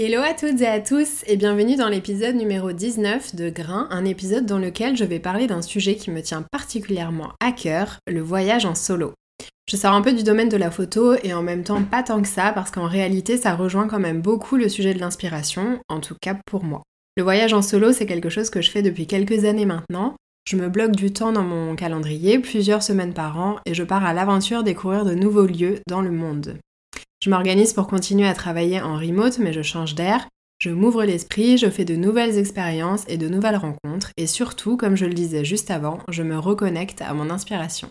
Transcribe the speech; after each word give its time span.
Hello 0.00 0.22
à 0.22 0.32
toutes 0.32 0.60
et 0.60 0.66
à 0.68 0.78
tous 0.78 1.24
et 1.26 1.36
bienvenue 1.36 1.74
dans 1.74 1.88
l'épisode 1.88 2.36
numéro 2.36 2.70
19 2.70 3.34
de 3.34 3.50
Grain, 3.50 3.88
un 3.90 4.04
épisode 4.04 4.46
dans 4.46 4.60
lequel 4.60 4.96
je 4.96 5.02
vais 5.02 5.18
parler 5.18 5.48
d'un 5.48 5.60
sujet 5.60 5.96
qui 5.96 6.12
me 6.12 6.22
tient 6.22 6.44
particulièrement 6.52 7.32
à 7.40 7.50
cœur, 7.50 7.98
le 8.06 8.20
voyage 8.20 8.64
en 8.64 8.76
solo. 8.76 9.12
Je 9.68 9.76
sors 9.76 9.92
un 9.92 10.00
peu 10.00 10.12
du 10.12 10.22
domaine 10.22 10.48
de 10.48 10.56
la 10.56 10.70
photo 10.70 11.14
et 11.24 11.34
en 11.34 11.42
même 11.42 11.64
temps 11.64 11.82
pas 11.82 12.04
tant 12.04 12.22
que 12.22 12.28
ça 12.28 12.52
parce 12.52 12.70
qu'en 12.70 12.86
réalité 12.86 13.36
ça 13.36 13.56
rejoint 13.56 13.88
quand 13.88 13.98
même 13.98 14.20
beaucoup 14.20 14.54
le 14.54 14.68
sujet 14.68 14.94
de 14.94 15.00
l'inspiration, 15.00 15.80
en 15.88 15.98
tout 15.98 16.14
cas 16.22 16.36
pour 16.46 16.62
moi. 16.62 16.84
Le 17.16 17.24
voyage 17.24 17.52
en 17.52 17.60
solo 17.60 17.92
c'est 17.92 18.06
quelque 18.06 18.30
chose 18.30 18.50
que 18.50 18.62
je 18.62 18.70
fais 18.70 18.82
depuis 18.82 19.08
quelques 19.08 19.46
années 19.46 19.66
maintenant. 19.66 20.14
Je 20.48 20.54
me 20.54 20.68
bloque 20.68 20.94
du 20.94 21.12
temps 21.12 21.32
dans 21.32 21.42
mon 21.42 21.74
calendrier, 21.74 22.38
plusieurs 22.38 22.84
semaines 22.84 23.14
par 23.14 23.40
an, 23.40 23.56
et 23.66 23.74
je 23.74 23.82
pars 23.82 24.04
à 24.04 24.14
l'aventure 24.14 24.62
découvrir 24.62 25.04
de 25.04 25.14
nouveaux 25.14 25.46
lieux 25.46 25.80
dans 25.88 26.02
le 26.02 26.12
monde. 26.12 26.56
Je 27.20 27.30
m'organise 27.30 27.72
pour 27.72 27.88
continuer 27.88 28.28
à 28.28 28.34
travailler 28.34 28.80
en 28.80 28.96
remote, 28.96 29.38
mais 29.38 29.52
je 29.52 29.62
change 29.62 29.94
d'air. 29.96 30.28
Je 30.60 30.70
m'ouvre 30.70 31.04
l'esprit, 31.04 31.58
je 31.58 31.68
fais 31.68 31.84
de 31.84 31.96
nouvelles 31.96 32.38
expériences 32.38 33.04
et 33.08 33.16
de 33.16 33.28
nouvelles 33.28 33.56
rencontres, 33.56 34.10
et 34.16 34.26
surtout, 34.26 34.76
comme 34.76 34.96
je 34.96 35.06
le 35.06 35.14
disais 35.14 35.44
juste 35.44 35.70
avant, 35.70 35.98
je 36.08 36.22
me 36.22 36.38
reconnecte 36.38 37.02
à 37.02 37.14
mon 37.14 37.30
inspiration. 37.30 37.88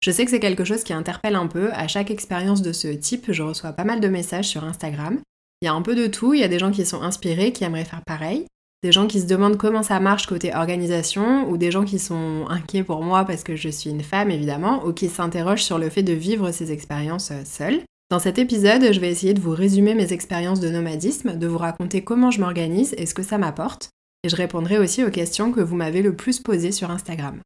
Je 0.00 0.10
sais 0.10 0.24
que 0.24 0.30
c'est 0.30 0.40
quelque 0.40 0.64
chose 0.64 0.84
qui 0.84 0.92
interpelle 0.92 1.34
un 1.34 1.46
peu. 1.46 1.72
À 1.72 1.88
chaque 1.88 2.10
expérience 2.10 2.62
de 2.62 2.72
ce 2.72 2.88
type, 2.88 3.32
je 3.32 3.42
reçois 3.42 3.72
pas 3.72 3.84
mal 3.84 4.00
de 4.00 4.08
messages 4.08 4.48
sur 4.48 4.64
Instagram. 4.64 5.18
Il 5.60 5.66
y 5.66 5.68
a 5.68 5.74
un 5.74 5.82
peu 5.82 5.94
de 5.94 6.06
tout. 6.06 6.34
Il 6.34 6.40
y 6.40 6.44
a 6.44 6.48
des 6.48 6.58
gens 6.58 6.70
qui 6.70 6.86
sont 6.86 7.02
inspirés, 7.02 7.52
qui 7.52 7.64
aimeraient 7.64 7.84
faire 7.84 8.04
pareil. 8.06 8.46
Des 8.84 8.92
gens 8.92 9.08
qui 9.08 9.20
se 9.20 9.26
demandent 9.26 9.56
comment 9.56 9.82
ça 9.82 9.98
marche 9.98 10.26
côté 10.26 10.54
organisation, 10.54 11.50
ou 11.50 11.56
des 11.56 11.72
gens 11.72 11.84
qui 11.84 11.98
sont 11.98 12.46
inquiets 12.48 12.84
pour 12.84 13.02
moi 13.02 13.24
parce 13.24 13.42
que 13.42 13.56
je 13.56 13.68
suis 13.68 13.90
une 13.90 14.04
femme 14.04 14.30
évidemment, 14.30 14.86
ou 14.86 14.92
qui 14.92 15.08
s'interrogent 15.08 15.64
sur 15.64 15.78
le 15.78 15.90
fait 15.90 16.04
de 16.04 16.12
vivre 16.12 16.52
ces 16.52 16.70
expériences 16.70 17.32
seules. 17.44 17.82
Dans 18.10 18.18
cet 18.18 18.38
épisode, 18.38 18.90
je 18.90 19.00
vais 19.00 19.10
essayer 19.10 19.34
de 19.34 19.40
vous 19.40 19.50
résumer 19.50 19.94
mes 19.94 20.14
expériences 20.14 20.60
de 20.60 20.70
nomadisme, 20.70 21.36
de 21.36 21.46
vous 21.46 21.58
raconter 21.58 22.02
comment 22.02 22.30
je 22.30 22.40
m'organise 22.40 22.94
et 22.96 23.04
ce 23.04 23.12
que 23.12 23.22
ça 23.22 23.36
m'apporte, 23.36 23.90
et 24.24 24.30
je 24.30 24.36
répondrai 24.36 24.78
aussi 24.78 25.04
aux 25.04 25.10
questions 25.10 25.52
que 25.52 25.60
vous 25.60 25.76
m'avez 25.76 26.00
le 26.00 26.16
plus 26.16 26.40
posées 26.40 26.72
sur 26.72 26.90
Instagram. 26.90 27.38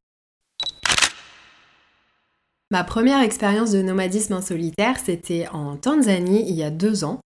Ma 2.71 2.85
première 2.85 3.21
expérience 3.21 3.71
de 3.71 3.81
nomadisme 3.81 4.35
en 4.35 4.41
solitaire, 4.41 4.97
c'était 5.03 5.49
en 5.51 5.75
Tanzanie 5.75 6.45
il 6.47 6.55
y 6.55 6.63
a 6.63 6.71
deux 6.71 7.03
ans. 7.03 7.19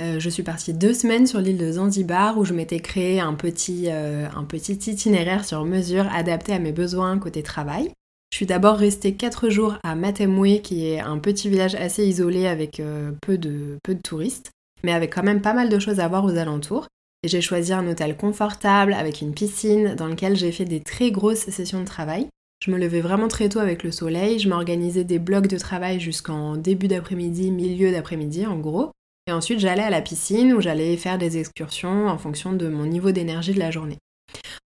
Euh, 0.00 0.20
je 0.20 0.30
suis 0.30 0.44
partie 0.44 0.72
deux 0.72 0.94
semaines 0.94 1.26
sur 1.26 1.40
l'île 1.40 1.58
de 1.58 1.72
Zanzibar 1.72 2.38
où 2.38 2.44
je 2.44 2.54
m'étais 2.54 2.78
créé 2.78 3.18
un 3.18 3.34
petit, 3.34 3.88
euh, 3.88 4.28
un 4.36 4.44
petit 4.44 4.74
itinéraire 4.88 5.44
sur 5.44 5.64
mesure 5.64 6.06
adapté 6.14 6.52
à 6.52 6.60
mes 6.60 6.72
besoins 6.72 7.18
côté 7.18 7.42
travail. 7.42 7.90
Je 8.34 8.38
suis 8.38 8.46
d'abord 8.46 8.78
restée 8.78 9.14
4 9.14 9.48
jours 9.48 9.76
à 9.84 9.94
Matemwe, 9.94 10.60
qui 10.60 10.88
est 10.88 10.98
un 10.98 11.20
petit 11.20 11.48
village 11.48 11.76
assez 11.76 12.04
isolé 12.04 12.48
avec 12.48 12.80
euh, 12.80 13.12
peu, 13.22 13.38
de, 13.38 13.78
peu 13.84 13.94
de 13.94 14.02
touristes, 14.02 14.50
mais 14.82 14.92
avec 14.92 15.14
quand 15.14 15.22
même 15.22 15.40
pas 15.40 15.52
mal 15.52 15.68
de 15.68 15.78
choses 15.78 16.00
à 16.00 16.08
voir 16.08 16.24
aux 16.24 16.36
alentours. 16.36 16.88
J'ai 17.22 17.40
choisi 17.40 17.72
un 17.72 17.86
hôtel 17.86 18.16
confortable 18.16 18.92
avec 18.92 19.20
une 19.20 19.34
piscine 19.34 19.94
dans 19.94 20.08
lequel 20.08 20.34
j'ai 20.34 20.50
fait 20.50 20.64
des 20.64 20.80
très 20.80 21.12
grosses 21.12 21.48
sessions 21.48 21.78
de 21.78 21.84
travail. 21.84 22.26
Je 22.60 22.72
me 22.72 22.76
levais 22.76 23.00
vraiment 23.00 23.28
très 23.28 23.48
tôt 23.48 23.60
avec 23.60 23.84
le 23.84 23.92
soleil, 23.92 24.40
je 24.40 24.48
m'organisais 24.48 25.04
des 25.04 25.20
blocs 25.20 25.46
de 25.46 25.56
travail 25.56 26.00
jusqu'en 26.00 26.56
début 26.56 26.88
d'après-midi, 26.88 27.52
milieu 27.52 27.92
d'après-midi 27.92 28.46
en 28.46 28.58
gros. 28.58 28.90
Et 29.28 29.32
ensuite 29.32 29.60
j'allais 29.60 29.84
à 29.84 29.90
la 29.90 30.02
piscine 30.02 30.54
où 30.54 30.60
j'allais 30.60 30.96
faire 30.96 31.18
des 31.18 31.38
excursions 31.38 32.08
en 32.08 32.18
fonction 32.18 32.52
de 32.52 32.66
mon 32.66 32.86
niveau 32.86 33.12
d'énergie 33.12 33.54
de 33.54 33.60
la 33.60 33.70
journée. 33.70 33.98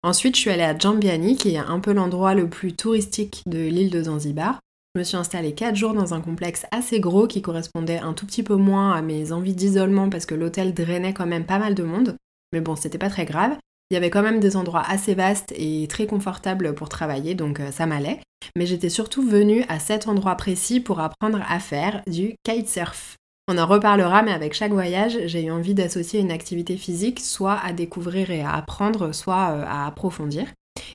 Ensuite, 0.04 0.36
je 0.36 0.40
suis 0.40 0.50
allée 0.50 0.62
à 0.62 0.78
Jambiani, 0.78 1.36
qui 1.36 1.54
est 1.54 1.58
un 1.58 1.80
peu 1.80 1.92
l'endroit 1.92 2.34
le 2.34 2.48
plus 2.48 2.72
touristique 2.72 3.42
de 3.46 3.58
l'île 3.58 3.90
de 3.90 4.04
Zanzibar. 4.04 4.60
Je 4.94 5.00
me 5.00 5.04
suis 5.04 5.16
installée 5.16 5.54
4 5.54 5.74
jours 5.74 5.92
dans 5.92 6.14
un 6.14 6.20
complexe 6.20 6.66
assez 6.70 7.00
gros 7.00 7.26
qui 7.26 7.42
correspondait 7.42 7.98
un 7.98 8.12
tout 8.12 8.24
petit 8.24 8.44
peu 8.44 8.54
moins 8.54 8.92
à 8.92 9.02
mes 9.02 9.32
envies 9.32 9.54
d'isolement 9.54 10.08
parce 10.08 10.24
que 10.24 10.36
l'hôtel 10.36 10.72
drainait 10.72 11.14
quand 11.14 11.26
même 11.26 11.46
pas 11.46 11.58
mal 11.58 11.74
de 11.74 11.82
monde. 11.82 12.16
Mais 12.52 12.60
bon, 12.60 12.76
c'était 12.76 12.98
pas 12.98 13.10
très 13.10 13.24
grave. 13.24 13.56
Il 13.90 13.94
y 13.94 13.96
avait 13.96 14.10
quand 14.10 14.22
même 14.22 14.38
des 14.38 14.56
endroits 14.56 14.84
assez 14.86 15.14
vastes 15.14 15.52
et 15.56 15.86
très 15.88 16.06
confortables 16.06 16.74
pour 16.74 16.88
travailler, 16.88 17.34
donc 17.34 17.58
euh, 17.58 17.70
ça 17.72 17.86
m'allait. 17.86 18.20
Mais 18.54 18.66
j'étais 18.66 18.90
surtout 18.90 19.22
venue 19.22 19.64
à 19.68 19.78
cet 19.78 20.08
endroit 20.08 20.36
précis 20.36 20.78
pour 20.78 21.00
apprendre 21.00 21.40
à 21.48 21.58
faire 21.58 22.02
du 22.06 22.34
kitesurf. 22.44 23.16
On 23.50 23.56
en 23.56 23.66
reparlera, 23.66 24.22
mais 24.22 24.32
avec 24.32 24.52
chaque 24.52 24.72
voyage, 24.72 25.16
j'ai 25.24 25.44
eu 25.44 25.50
envie 25.50 25.72
d'associer 25.72 26.20
une 26.20 26.30
activité 26.30 26.76
physique 26.76 27.18
soit 27.18 27.58
à 27.64 27.72
découvrir 27.72 28.30
et 28.30 28.42
à 28.42 28.52
apprendre, 28.52 29.14
soit 29.14 29.52
euh, 29.52 29.64
à 29.66 29.86
approfondir. 29.86 30.44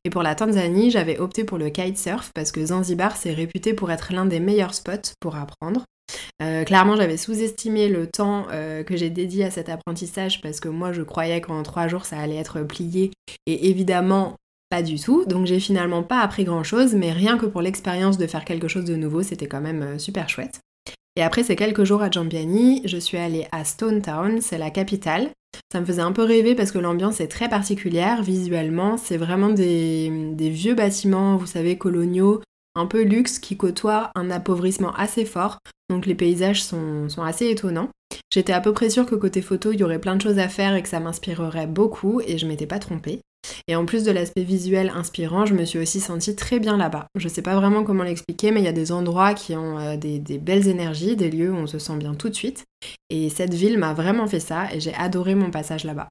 Et 0.05 0.11
pour 0.11 0.21
la 0.21 0.35
Tanzanie, 0.35 0.91
j'avais 0.91 1.17
opté 1.17 1.45
pour 1.45 1.57
le 1.57 1.71
kitesurf 1.71 2.29
parce 2.35 2.51
que 2.51 2.63
Zanzibar 2.63 3.17
s'est 3.17 3.33
réputé 3.33 3.73
pour 3.73 3.91
être 3.91 4.13
l'un 4.13 4.27
des 4.27 4.39
meilleurs 4.39 4.75
spots 4.75 5.13
pour 5.19 5.35
apprendre. 5.35 5.83
Euh, 6.43 6.63
clairement, 6.63 6.95
j'avais 6.95 7.17
sous-estimé 7.17 7.89
le 7.89 8.05
temps 8.05 8.45
euh, 8.51 8.83
que 8.83 8.95
j'ai 8.95 9.09
dédié 9.09 9.45
à 9.45 9.51
cet 9.51 9.67
apprentissage 9.67 10.39
parce 10.41 10.59
que 10.59 10.69
moi, 10.69 10.93
je 10.93 11.01
croyais 11.01 11.41
qu'en 11.41 11.63
trois 11.63 11.87
jours, 11.87 12.05
ça 12.05 12.19
allait 12.19 12.35
être 12.35 12.61
plié. 12.61 13.09
Et 13.47 13.69
évidemment, 13.71 14.35
pas 14.69 14.83
du 14.83 14.99
tout. 14.99 15.25
Donc, 15.25 15.47
j'ai 15.47 15.59
finalement 15.59 16.03
pas 16.03 16.19
appris 16.19 16.43
grand-chose, 16.43 16.93
mais 16.93 17.13
rien 17.13 17.39
que 17.39 17.47
pour 17.47 17.63
l'expérience 17.63 18.19
de 18.19 18.27
faire 18.27 18.45
quelque 18.45 18.67
chose 18.67 18.85
de 18.85 18.95
nouveau, 18.95 19.23
c'était 19.23 19.47
quand 19.47 19.61
même 19.61 19.97
super 19.97 20.29
chouette. 20.29 20.59
Et 21.15 21.21
après 21.21 21.43
ces 21.43 21.55
quelques 21.55 21.83
jours 21.83 22.01
à 22.01 22.09
Jambiani, 22.09 22.81
je 22.85 22.97
suis 22.97 23.17
allée 23.17 23.47
à 23.51 23.63
Stone 23.65 24.01
Town, 24.01 24.41
c'est 24.41 24.57
la 24.57 24.71
capitale. 24.71 25.29
Ça 25.71 25.79
me 25.79 25.85
faisait 25.85 26.01
un 26.01 26.11
peu 26.11 26.23
rêver 26.23 26.55
parce 26.55 26.71
que 26.71 26.79
l'ambiance 26.79 27.21
est 27.21 27.27
très 27.27 27.49
particulière 27.49 28.23
visuellement. 28.23 28.97
C'est 28.97 29.17
vraiment 29.17 29.49
des, 29.49 30.35
vieux 30.37 30.73
bâtiments, 30.73 31.37
vous 31.37 31.45
savez, 31.45 31.77
coloniaux, 31.77 32.41
un 32.75 32.87
peu 32.87 33.03
luxe, 33.03 33.37
qui 33.37 33.57
côtoient 33.57 34.09
un 34.15 34.31
appauvrissement 34.31 34.93
assez 34.95 35.25
fort. 35.25 35.59
Donc 35.89 36.07
les 36.07 36.15
paysages 36.15 36.63
sont, 36.63 37.09
sont 37.09 37.21
assez 37.21 37.47
étonnants. 37.49 37.89
J'étais 38.31 38.53
à 38.53 38.61
peu 38.61 38.73
près 38.73 38.89
sûre 38.89 39.05
que 39.05 39.15
côté 39.15 39.43
photo, 39.43 39.71
il 39.71 39.79
y 39.79 39.83
aurait 39.83 39.99
plein 39.99 40.15
de 40.15 40.21
choses 40.21 40.39
à 40.39 40.49
faire 40.49 40.73
et 40.75 40.81
que 40.81 40.89
ça 40.89 40.99
m'inspirerait 40.99 41.67
beaucoup, 41.67 42.21
et 42.21 42.39
je 42.39 42.47
m'étais 42.47 42.65
pas 42.65 42.79
trompée. 42.79 43.21
Et 43.69 43.75
en 43.77 43.85
plus 43.85 44.03
de 44.03 44.11
l'aspect 44.11 44.43
visuel 44.43 44.91
inspirant, 44.93 45.45
je 45.45 45.53
me 45.53 45.63
suis 45.63 45.79
aussi 45.79 46.01
sentie 46.01 46.35
très 46.35 46.59
bien 46.59 46.75
là-bas. 46.75 47.07
Je 47.15 47.29
sais 47.29 47.41
pas 47.41 47.55
vraiment 47.55 47.85
comment 47.85 48.03
l'expliquer, 48.03 48.51
mais 48.51 48.59
il 48.59 48.65
y 48.65 48.69
a 48.69 48.73
des 48.73 48.91
endroits 48.91 49.33
qui 49.33 49.55
ont 49.55 49.79
euh, 49.79 49.95
des, 49.95 50.19
des, 50.19 50.37
belles 50.37 50.67
énergies, 50.67 51.15
des 51.15 51.31
lieux 51.31 51.51
où 51.51 51.55
on 51.55 51.67
se 51.67 51.79
sent 51.79 51.95
bien 51.95 52.13
tout 52.13 52.27
de 52.27 52.35
suite. 52.35 52.65
Et 53.09 53.29
cette 53.29 53.53
ville 53.53 53.77
m'a 53.77 53.93
vraiment 53.93 54.27
fait 54.27 54.41
ça 54.41 54.67
et 54.73 54.81
j'ai 54.81 54.93
adoré 54.95 55.33
mon 55.33 55.49
passage 55.49 55.85
là-bas. 55.85 56.09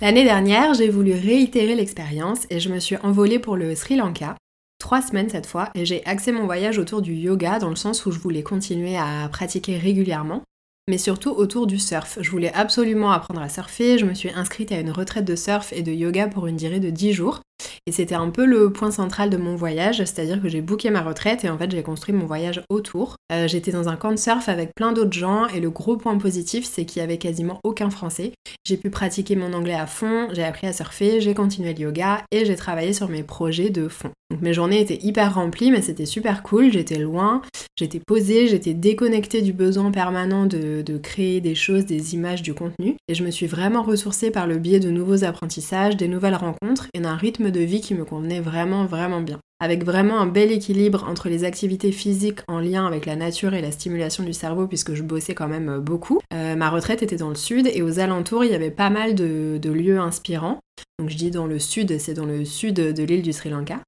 L'année 0.00 0.24
dernière, 0.24 0.74
j'ai 0.74 0.90
voulu 0.90 1.12
réitérer 1.12 1.74
l'expérience 1.74 2.46
et 2.50 2.60
je 2.60 2.68
me 2.68 2.78
suis 2.78 2.98
envolée 2.98 3.40
pour 3.40 3.56
le 3.56 3.74
Sri 3.74 3.96
Lanka. 3.96 4.36
Trois 4.78 5.00
semaines 5.02 5.30
cette 5.30 5.46
fois, 5.46 5.70
et 5.74 5.86
j'ai 5.86 6.04
axé 6.04 6.32
mon 6.32 6.44
voyage 6.44 6.78
autour 6.78 7.00
du 7.00 7.14
yoga 7.14 7.58
dans 7.58 7.70
le 7.70 7.76
sens 7.76 8.04
où 8.04 8.12
je 8.12 8.18
voulais 8.18 8.42
continuer 8.42 8.96
à 8.96 9.28
pratiquer 9.32 9.78
régulièrement 9.78 10.42
mais 10.88 10.98
surtout 10.98 11.30
autour 11.30 11.66
du 11.66 11.78
surf. 11.78 12.18
Je 12.20 12.30
voulais 12.30 12.52
absolument 12.52 13.10
apprendre 13.10 13.40
à 13.40 13.48
surfer, 13.48 13.98
je 13.98 14.06
me 14.06 14.14
suis 14.14 14.30
inscrite 14.30 14.70
à 14.70 14.78
une 14.78 14.90
retraite 14.90 15.24
de 15.24 15.36
surf 15.36 15.72
et 15.72 15.82
de 15.82 15.92
yoga 15.92 16.28
pour 16.28 16.46
une 16.46 16.56
durée 16.56 16.80
de 16.80 16.90
10 16.90 17.12
jours. 17.12 17.40
Et 17.86 17.92
c'était 17.92 18.16
un 18.16 18.30
peu 18.30 18.46
le 18.46 18.72
point 18.72 18.90
central 18.90 19.30
de 19.30 19.36
mon 19.36 19.54
voyage, 19.54 19.98
c'est-à-dire 19.98 20.42
que 20.42 20.48
j'ai 20.48 20.60
booké 20.60 20.90
ma 20.90 21.02
retraite 21.02 21.44
et 21.44 21.50
en 21.50 21.56
fait 21.56 21.70
j'ai 21.70 21.84
construit 21.84 22.14
mon 22.14 22.26
voyage 22.26 22.62
autour. 22.68 23.16
Euh, 23.32 23.46
j'étais 23.46 23.70
dans 23.70 23.88
un 23.88 23.94
camp 23.94 24.10
de 24.10 24.16
surf 24.16 24.48
avec 24.48 24.74
plein 24.74 24.92
d'autres 24.92 25.12
gens 25.12 25.46
et 25.46 25.60
le 25.60 25.70
gros 25.70 25.96
point 25.96 26.18
positif 26.18 26.64
c'est 26.64 26.84
qu'il 26.84 27.00
y 27.00 27.04
avait 27.04 27.18
quasiment 27.18 27.60
aucun 27.62 27.90
français. 27.90 28.32
J'ai 28.64 28.76
pu 28.76 28.90
pratiquer 28.90 29.36
mon 29.36 29.52
anglais 29.52 29.74
à 29.74 29.86
fond, 29.86 30.28
j'ai 30.32 30.42
appris 30.42 30.66
à 30.66 30.72
surfer, 30.72 31.20
j'ai 31.20 31.34
continué 31.34 31.74
le 31.74 31.80
yoga 31.80 32.24
et 32.32 32.44
j'ai 32.44 32.56
travaillé 32.56 32.92
sur 32.92 33.08
mes 33.08 33.22
projets 33.22 33.70
de 33.70 33.86
fond. 33.86 34.10
Donc 34.32 34.42
mes 34.42 34.52
journées 34.52 34.80
étaient 34.80 34.98
hyper 35.00 35.36
remplies 35.36 35.70
mais 35.70 35.82
c'était 35.82 36.06
super 36.06 36.42
cool, 36.42 36.72
j'étais 36.72 36.98
loin, 36.98 37.42
j'étais 37.78 38.00
posée, 38.04 38.48
j'étais 38.48 38.74
déconnectée 38.74 39.42
du 39.42 39.52
besoin 39.52 39.92
permanent 39.92 40.46
de, 40.46 40.82
de 40.82 40.98
créer 40.98 41.40
des 41.40 41.54
choses, 41.54 41.86
des 41.86 42.14
images, 42.14 42.42
du 42.42 42.52
contenu 42.52 42.96
et 43.06 43.14
je 43.14 43.22
me 43.22 43.30
suis 43.30 43.46
vraiment 43.46 43.84
ressourcée 43.84 44.32
par 44.32 44.48
le 44.48 44.58
biais 44.58 44.80
de 44.80 44.90
nouveaux 44.90 45.22
apprentissages, 45.22 45.96
des 45.96 46.08
nouvelles 46.08 46.34
rencontres 46.34 46.88
et 46.92 46.98
d'un 46.98 47.14
rythme 47.14 47.45
de 47.50 47.60
vie 47.60 47.80
qui 47.80 47.94
me 47.94 48.04
convenait 48.04 48.40
vraiment 48.40 48.84
vraiment 48.86 49.20
bien. 49.20 49.40
Avec 49.58 49.84
vraiment 49.84 50.20
un 50.20 50.26
bel 50.26 50.52
équilibre 50.52 51.06
entre 51.08 51.30
les 51.30 51.44
activités 51.44 51.90
physiques 51.90 52.40
en 52.46 52.60
lien 52.60 52.86
avec 52.86 53.06
la 53.06 53.16
nature 53.16 53.54
et 53.54 53.62
la 53.62 53.72
stimulation 53.72 54.22
du 54.22 54.34
cerveau 54.34 54.66
puisque 54.66 54.92
je 54.92 55.02
bossais 55.02 55.34
quand 55.34 55.48
même 55.48 55.70
euh, 55.70 55.80
beaucoup. 55.80 56.20
Euh, 56.34 56.56
ma 56.56 56.68
retraite 56.68 57.02
était 57.02 57.16
dans 57.16 57.30
le 57.30 57.36
sud 57.36 57.66
et 57.72 57.80
aux 57.80 57.98
alentours 57.98 58.44
il 58.44 58.50
y 58.50 58.54
avait 58.54 58.70
pas 58.70 58.90
mal 58.90 59.14
de, 59.14 59.58
lieux 59.64 59.98
inspirants. 59.98 60.60
Donc 60.98 61.08
je 61.08 61.16
dis 61.16 61.30
dans 61.30 61.46
le 61.46 61.58
sud, 61.58 61.98
c'est 61.98 62.12
dans 62.12 62.26
le 62.26 62.44
sud 62.44 62.74
de 62.74 63.02
l'île 63.02 63.22
du 63.22 63.32
Sri 63.32 63.48
Lanka. 63.48 63.80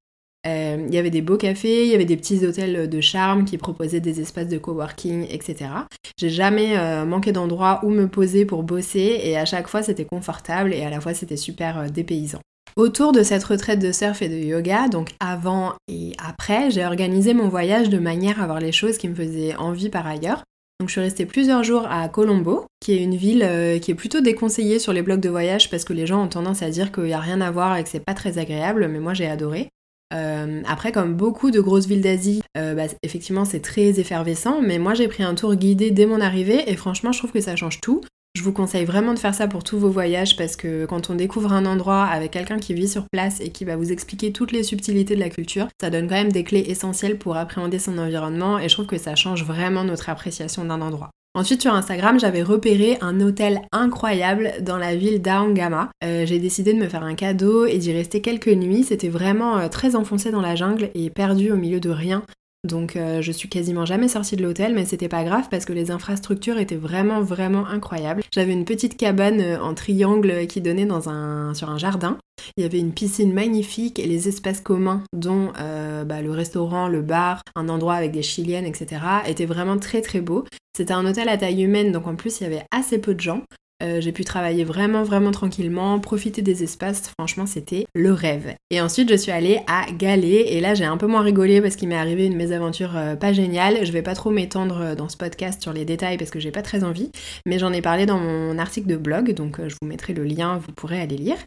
Euh, 0.47 0.85
il 0.87 0.93
y 0.93 0.97
avait 0.97 1.09
des 1.11 1.21
beaux 1.21 1.37
cafés, 1.37 1.85
il 1.85 1.91
y 1.91 1.95
avait 1.95 2.05
des 2.05 2.17
petits 2.17 2.45
hôtels 2.45 2.89
de 2.89 3.01
charme 3.01 3.45
qui 3.45 3.57
proposaient 3.57 3.99
des 3.99 4.21
espaces 4.21 4.47
de 4.47 4.57
coworking, 4.57 5.27
etc. 5.29 5.69
J'ai 6.17 6.29
jamais 6.29 7.05
manqué 7.05 7.31
d'endroit 7.31 7.81
où 7.83 7.89
me 7.89 8.07
poser 8.07 8.45
pour 8.45 8.63
bosser 8.63 9.19
et 9.23 9.37
à 9.37 9.45
chaque 9.45 9.67
fois 9.67 9.83
c'était 9.83 10.05
confortable 10.05 10.73
et 10.73 10.83
à 10.83 10.89
la 10.89 11.01
fois 11.01 11.13
c'était 11.13 11.37
super 11.37 11.91
dépaysant. 11.91 12.39
Autour 12.75 13.11
de 13.11 13.23
cette 13.23 13.43
retraite 13.43 13.79
de 13.79 13.91
surf 13.91 14.21
et 14.21 14.29
de 14.29 14.35
yoga, 14.35 14.87
donc 14.87 15.11
avant 15.19 15.73
et 15.87 16.13
après, 16.23 16.71
j'ai 16.71 16.85
organisé 16.85 17.33
mon 17.33 17.49
voyage 17.49 17.89
de 17.89 17.99
manière 17.99 18.41
à 18.41 18.45
voir 18.45 18.59
les 18.59 18.71
choses 18.71 18.97
qui 18.97 19.07
me 19.07 19.15
faisaient 19.15 19.55
envie 19.55 19.89
par 19.89 20.07
ailleurs. 20.07 20.43
Donc 20.79 20.87
je 20.87 20.93
suis 20.93 21.01
restée 21.01 21.25
plusieurs 21.25 21.63
jours 21.63 21.87
à 21.89 22.07
Colombo, 22.07 22.65
qui 22.79 22.93
est 22.93 23.03
une 23.03 23.15
ville 23.15 23.45
qui 23.81 23.91
est 23.91 23.95
plutôt 23.95 24.21
déconseillée 24.21 24.79
sur 24.79 24.93
les 24.93 25.01
blogs 25.01 25.19
de 25.19 25.29
voyage 25.29 25.69
parce 25.69 25.83
que 25.83 25.91
les 25.91 26.07
gens 26.07 26.23
ont 26.23 26.29
tendance 26.29 26.61
à 26.61 26.69
dire 26.69 26.93
qu'il 26.93 27.03
n'y 27.03 27.13
a 27.13 27.19
rien 27.19 27.41
à 27.41 27.51
voir 27.51 27.75
et 27.75 27.83
que 27.83 27.89
c'est 27.89 27.99
pas 27.99 28.13
très 28.13 28.37
agréable, 28.37 28.87
mais 28.87 28.99
moi 28.99 29.13
j'ai 29.13 29.27
adoré. 29.27 29.69
Euh, 30.13 30.61
après, 30.67 30.91
comme 30.91 31.15
beaucoup 31.15 31.51
de 31.51 31.61
grosses 31.61 31.85
villes 31.85 32.01
d'Asie, 32.01 32.41
euh, 32.57 32.73
bah, 32.73 32.85
effectivement, 33.03 33.45
c'est 33.45 33.59
très 33.59 33.99
effervescent, 33.99 34.61
mais 34.61 34.79
moi 34.79 34.93
j'ai 34.93 35.07
pris 35.07 35.23
un 35.23 35.35
tour 35.35 35.55
guidé 35.55 35.91
dès 35.91 36.05
mon 36.05 36.21
arrivée 36.21 36.69
et 36.69 36.75
franchement, 36.75 37.11
je 37.11 37.19
trouve 37.19 37.31
que 37.31 37.41
ça 37.41 37.55
change 37.55 37.79
tout. 37.81 38.01
Je 38.35 38.43
vous 38.43 38.53
conseille 38.53 38.85
vraiment 38.85 39.13
de 39.13 39.19
faire 39.19 39.33
ça 39.33 39.47
pour 39.47 39.63
tous 39.63 39.79
vos 39.79 39.89
voyages 39.89 40.37
parce 40.37 40.55
que 40.55 40.85
quand 40.85 41.09
on 41.09 41.15
découvre 41.15 41.51
un 41.51 41.65
endroit 41.65 42.03
avec 42.03 42.31
quelqu'un 42.31 42.59
qui 42.59 42.73
vit 42.73 42.87
sur 42.87 43.05
place 43.11 43.41
et 43.41 43.49
qui 43.49 43.65
va 43.65 43.75
vous 43.75 43.91
expliquer 43.91 44.31
toutes 44.31 44.51
les 44.51 44.63
subtilités 44.63 45.15
de 45.15 45.19
la 45.19 45.29
culture, 45.29 45.67
ça 45.81 45.89
donne 45.89 46.07
quand 46.07 46.15
même 46.15 46.31
des 46.31 46.43
clés 46.43 46.65
essentielles 46.67 47.17
pour 47.17 47.37
appréhender 47.37 47.79
son 47.79 47.97
environnement 47.97 48.59
et 48.59 48.69
je 48.69 48.75
trouve 48.75 48.85
que 48.85 48.99
ça 48.99 49.15
change 49.15 49.43
vraiment 49.43 49.83
notre 49.83 50.09
appréciation 50.09 50.63
d'un 50.63 50.81
endroit. 50.81 51.09
Ensuite 51.33 51.61
sur 51.61 51.73
Instagram 51.73 52.19
j'avais 52.19 52.43
repéré 52.43 52.97
un 53.01 53.19
hôtel 53.19 53.61
incroyable 53.71 54.53
dans 54.61 54.77
la 54.77 54.95
ville 54.95 55.21
d'Aongama. 55.21 55.89
Euh, 56.03 56.25
j'ai 56.25 56.39
décidé 56.39 56.73
de 56.73 56.79
me 56.79 56.87
faire 56.87 57.03
un 57.03 57.15
cadeau 57.15 57.65
et 57.65 57.77
d'y 57.77 57.93
rester 57.93 58.21
quelques 58.21 58.47
nuits. 58.47 58.83
C'était 58.83 59.09
vraiment 59.09 59.57
euh, 59.57 59.67
très 59.69 59.95
enfoncé 59.95 60.31
dans 60.31 60.41
la 60.41 60.55
jungle 60.55 60.91
et 60.93 61.09
perdu 61.09 61.51
au 61.51 61.55
milieu 61.55 61.79
de 61.79 61.89
rien. 61.89 62.23
Donc 62.65 62.97
euh, 62.97 63.21
je 63.21 63.31
suis 63.31 63.47
quasiment 63.47 63.85
jamais 63.85 64.09
sortie 64.09 64.35
de 64.35 64.43
l'hôtel, 64.43 64.75
mais 64.75 64.85
c'était 64.85 65.07
pas 65.07 65.23
grave 65.23 65.47
parce 65.49 65.63
que 65.63 65.71
les 65.71 65.91
infrastructures 65.91 66.57
étaient 66.57 66.75
vraiment 66.75 67.21
vraiment 67.21 67.65
incroyables. 67.65 68.21
J'avais 68.33 68.51
une 68.51 68.65
petite 68.65 68.97
cabane 68.97 69.39
euh, 69.39 69.61
en 69.61 69.73
triangle 69.73 70.45
qui 70.47 70.59
donnait 70.59 70.85
dans 70.85 71.07
un, 71.07 71.53
sur 71.53 71.69
un 71.69 71.77
jardin. 71.77 72.17
Il 72.57 72.63
y 72.63 72.65
avait 72.65 72.79
une 72.79 72.93
piscine 72.93 73.33
magnifique 73.33 73.97
et 73.97 74.07
les 74.07 74.27
espaces 74.27 74.59
communs, 74.59 75.03
dont 75.13 75.53
euh, 75.59 76.03
bah, 76.03 76.21
le 76.21 76.31
restaurant, 76.31 76.89
le 76.89 77.01
bar, 77.01 77.43
un 77.55 77.69
endroit 77.69 77.95
avec 77.95 78.11
des 78.11 78.23
chiliennes, 78.23 78.65
etc., 78.65 79.01
étaient 79.27 79.45
vraiment 79.45 79.77
très 79.77 80.01
très 80.01 80.19
beaux. 80.19 80.45
C'était 80.75 80.93
un 80.93 81.05
hôtel 81.05 81.29
à 81.29 81.37
taille 81.37 81.63
humaine, 81.63 81.93
donc 81.93 82.07
en 82.07 82.15
plus 82.15 82.39
il 82.39 82.43
y 82.43 82.47
avait 82.47 82.65
assez 82.71 82.99
peu 82.99 83.13
de 83.13 83.21
gens. 83.21 83.43
Euh, 83.81 84.01
j'ai 84.01 84.11
pu 84.11 84.25
travailler 84.25 84.63
vraiment 84.63 85.03
vraiment 85.03 85.31
tranquillement, 85.31 85.99
profiter 85.99 86.41
des 86.41 86.63
espaces, 86.63 87.11
franchement 87.17 87.45
c'était 87.45 87.85
le 87.93 88.11
rêve. 88.11 88.53
Et 88.71 88.81
ensuite 88.81 89.09
je 89.09 89.15
suis 89.15 89.31
allée 89.31 89.61
à 89.67 89.85
Galé 89.91 90.45
et 90.49 90.59
là 90.59 90.73
j'ai 90.73 90.85
un 90.85 90.97
peu 90.97 91.07
moins 91.07 91.21
rigolé 91.21 91.61
parce 91.61 91.75
qu'il 91.75 91.87
m'est 91.87 91.95
arrivé 91.95 92.25
une 92.25 92.35
mésaventure 92.35 92.91
euh, 92.95 93.15
pas 93.15 93.31
géniale. 93.31 93.85
Je 93.85 93.91
vais 93.91 94.01
pas 94.01 94.15
trop 94.15 94.31
m'étendre 94.31 94.81
euh, 94.81 94.95
dans 94.95 95.07
ce 95.07 95.17
podcast 95.17 95.61
sur 95.61 95.71
les 95.71 95.85
détails 95.85 96.17
parce 96.17 96.29
que 96.29 96.39
j'ai 96.39 96.51
pas 96.51 96.61
très 96.61 96.83
envie, 96.83 97.11
mais 97.45 97.57
j'en 97.57 97.71
ai 97.71 97.81
parlé 97.81 98.05
dans 98.05 98.19
mon 98.19 98.57
article 98.57 98.87
de 98.87 98.97
blog, 98.97 99.33
donc 99.33 99.59
je 99.65 99.75
vous 99.81 99.87
mettrai 99.87 100.13
le 100.13 100.23
lien, 100.23 100.57
vous 100.57 100.73
pourrez 100.73 100.99
aller 100.99 101.17
lire. 101.17 101.37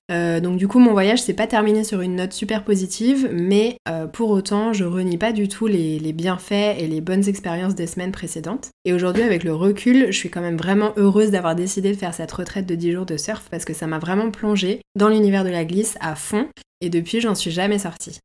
donc 0.41 0.57
du 0.57 0.69
coup 0.69 0.79
mon 0.79 0.93
voyage 0.93 1.23
s'est 1.23 1.35
pas 1.35 1.47
terminé 1.47 1.85
sur 1.85 2.01
une 2.01 2.17
note 2.17 2.33
super 2.33 2.65
positive, 2.65 3.29
mais 3.33 3.77
pour 4.13 4.31
autant 4.31 4.73
je 4.73 4.85
renie 4.85 5.19
pas 5.19 5.33
du 5.33 5.49
tout 5.49 5.67
les, 5.67 5.99
les 5.99 6.13
bienfaits 6.13 6.79
et 6.79 6.87
les 6.87 7.01
bonnes 7.01 7.29
expériences 7.29 7.75
des 7.75 7.87
semaines 7.87 8.13
précédentes. 8.13 8.71
Et 8.85 8.93
aujourd'hui 8.93 9.23
avec 9.23 9.45
le 9.45 9.55
recul, 9.55 10.07
je 10.07 10.17
suis 10.17 10.31
quand 10.31 10.41
même 10.41 10.57
vraiment 10.57 10.93
heureuse 10.97 11.31
d'avoir 11.31 11.55
décidé 11.55 11.93
de 11.93 11.97
faire 11.97 12.15
ça 12.15 12.22
retraite 12.31 12.67
de 12.67 12.77
10 12.77 12.93
jours 12.93 13.07
de 13.07 13.17
surf 13.17 13.49
parce 13.51 13.65
que 13.65 13.75
ça 13.75 13.89
m'a 13.89 13.99
vraiment 13.99 14.31
plongé 14.31 14.83
dans 14.95 15.09
l'univers 15.09 15.43
de 15.43 15.51
la 15.51 15.65
glisse 15.65 15.97
à 16.01 16.15
fond 16.15 16.49
et 16.81 16.91
depuis 16.91 17.21
j'en 17.21 17.35
suis 17.35 17.51
jamais 17.51 17.81
sortie. 17.81 18.21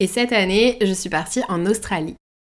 Et 0.00 0.06
cette 0.06 0.32
année, 0.32 0.78
je 0.80 0.92
suis 0.92 1.10
partie 1.10 1.42
en 1.48 1.66
Australie. 1.66 2.16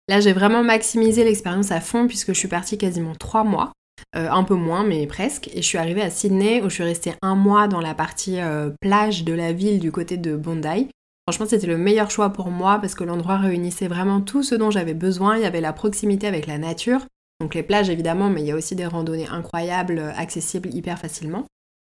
Là, 0.08 0.20
j'ai 0.20 0.34
vraiment 0.34 0.62
maximisé 0.62 1.24
l'expérience 1.24 1.72
à 1.72 1.80
fond 1.80 2.06
puisque 2.06 2.34
je 2.34 2.38
suis 2.38 2.48
partie 2.48 2.76
quasiment 2.76 3.14
3 3.14 3.44
mois. 3.44 3.72
Euh, 4.14 4.28
un 4.30 4.44
peu 4.44 4.54
moins, 4.54 4.84
mais 4.84 5.06
presque. 5.06 5.48
Et 5.54 5.62
je 5.62 5.66
suis 5.66 5.78
arrivée 5.78 6.02
à 6.02 6.10
Sydney 6.10 6.60
où 6.60 6.68
je 6.68 6.74
suis 6.74 6.84
restée 6.84 7.14
un 7.22 7.34
mois 7.34 7.68
dans 7.68 7.80
la 7.80 7.94
partie 7.94 8.40
euh, 8.40 8.70
plage 8.80 9.24
de 9.24 9.32
la 9.32 9.52
ville 9.52 9.80
du 9.80 9.90
côté 9.90 10.16
de 10.16 10.36
Bondi. 10.36 10.88
Franchement, 11.26 11.46
c'était 11.48 11.68
le 11.68 11.78
meilleur 11.78 12.10
choix 12.10 12.30
pour 12.30 12.50
moi 12.50 12.78
parce 12.80 12.94
que 12.94 13.04
l'endroit 13.04 13.38
réunissait 13.38 13.86
vraiment 13.88 14.20
tout 14.20 14.42
ce 14.42 14.54
dont 14.54 14.70
j'avais 14.70 14.94
besoin. 14.94 15.36
Il 15.36 15.42
y 15.42 15.46
avait 15.46 15.60
la 15.60 15.72
proximité 15.72 16.26
avec 16.26 16.46
la 16.46 16.58
nature, 16.58 17.06
donc 17.42 17.56
les 17.56 17.64
plages 17.64 17.90
évidemment, 17.90 18.30
mais 18.30 18.40
il 18.40 18.46
y 18.46 18.52
a 18.52 18.56
aussi 18.56 18.76
des 18.76 18.86
randonnées 18.86 19.26
incroyables, 19.26 19.98
euh, 19.98 20.12
accessibles 20.14 20.72
hyper 20.72 20.96
facilement. 20.96 21.44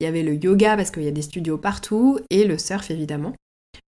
Il 0.02 0.04
y 0.04 0.08
avait 0.08 0.22
le 0.22 0.36
yoga 0.36 0.76
parce 0.76 0.92
qu'il 0.92 1.04
y 1.04 1.08
a 1.08 1.12
des 1.12 1.22
studios 1.22 1.58
partout 1.58 2.20
et 2.30 2.44
le 2.44 2.58
surf 2.58 2.92
évidemment. 2.92 3.34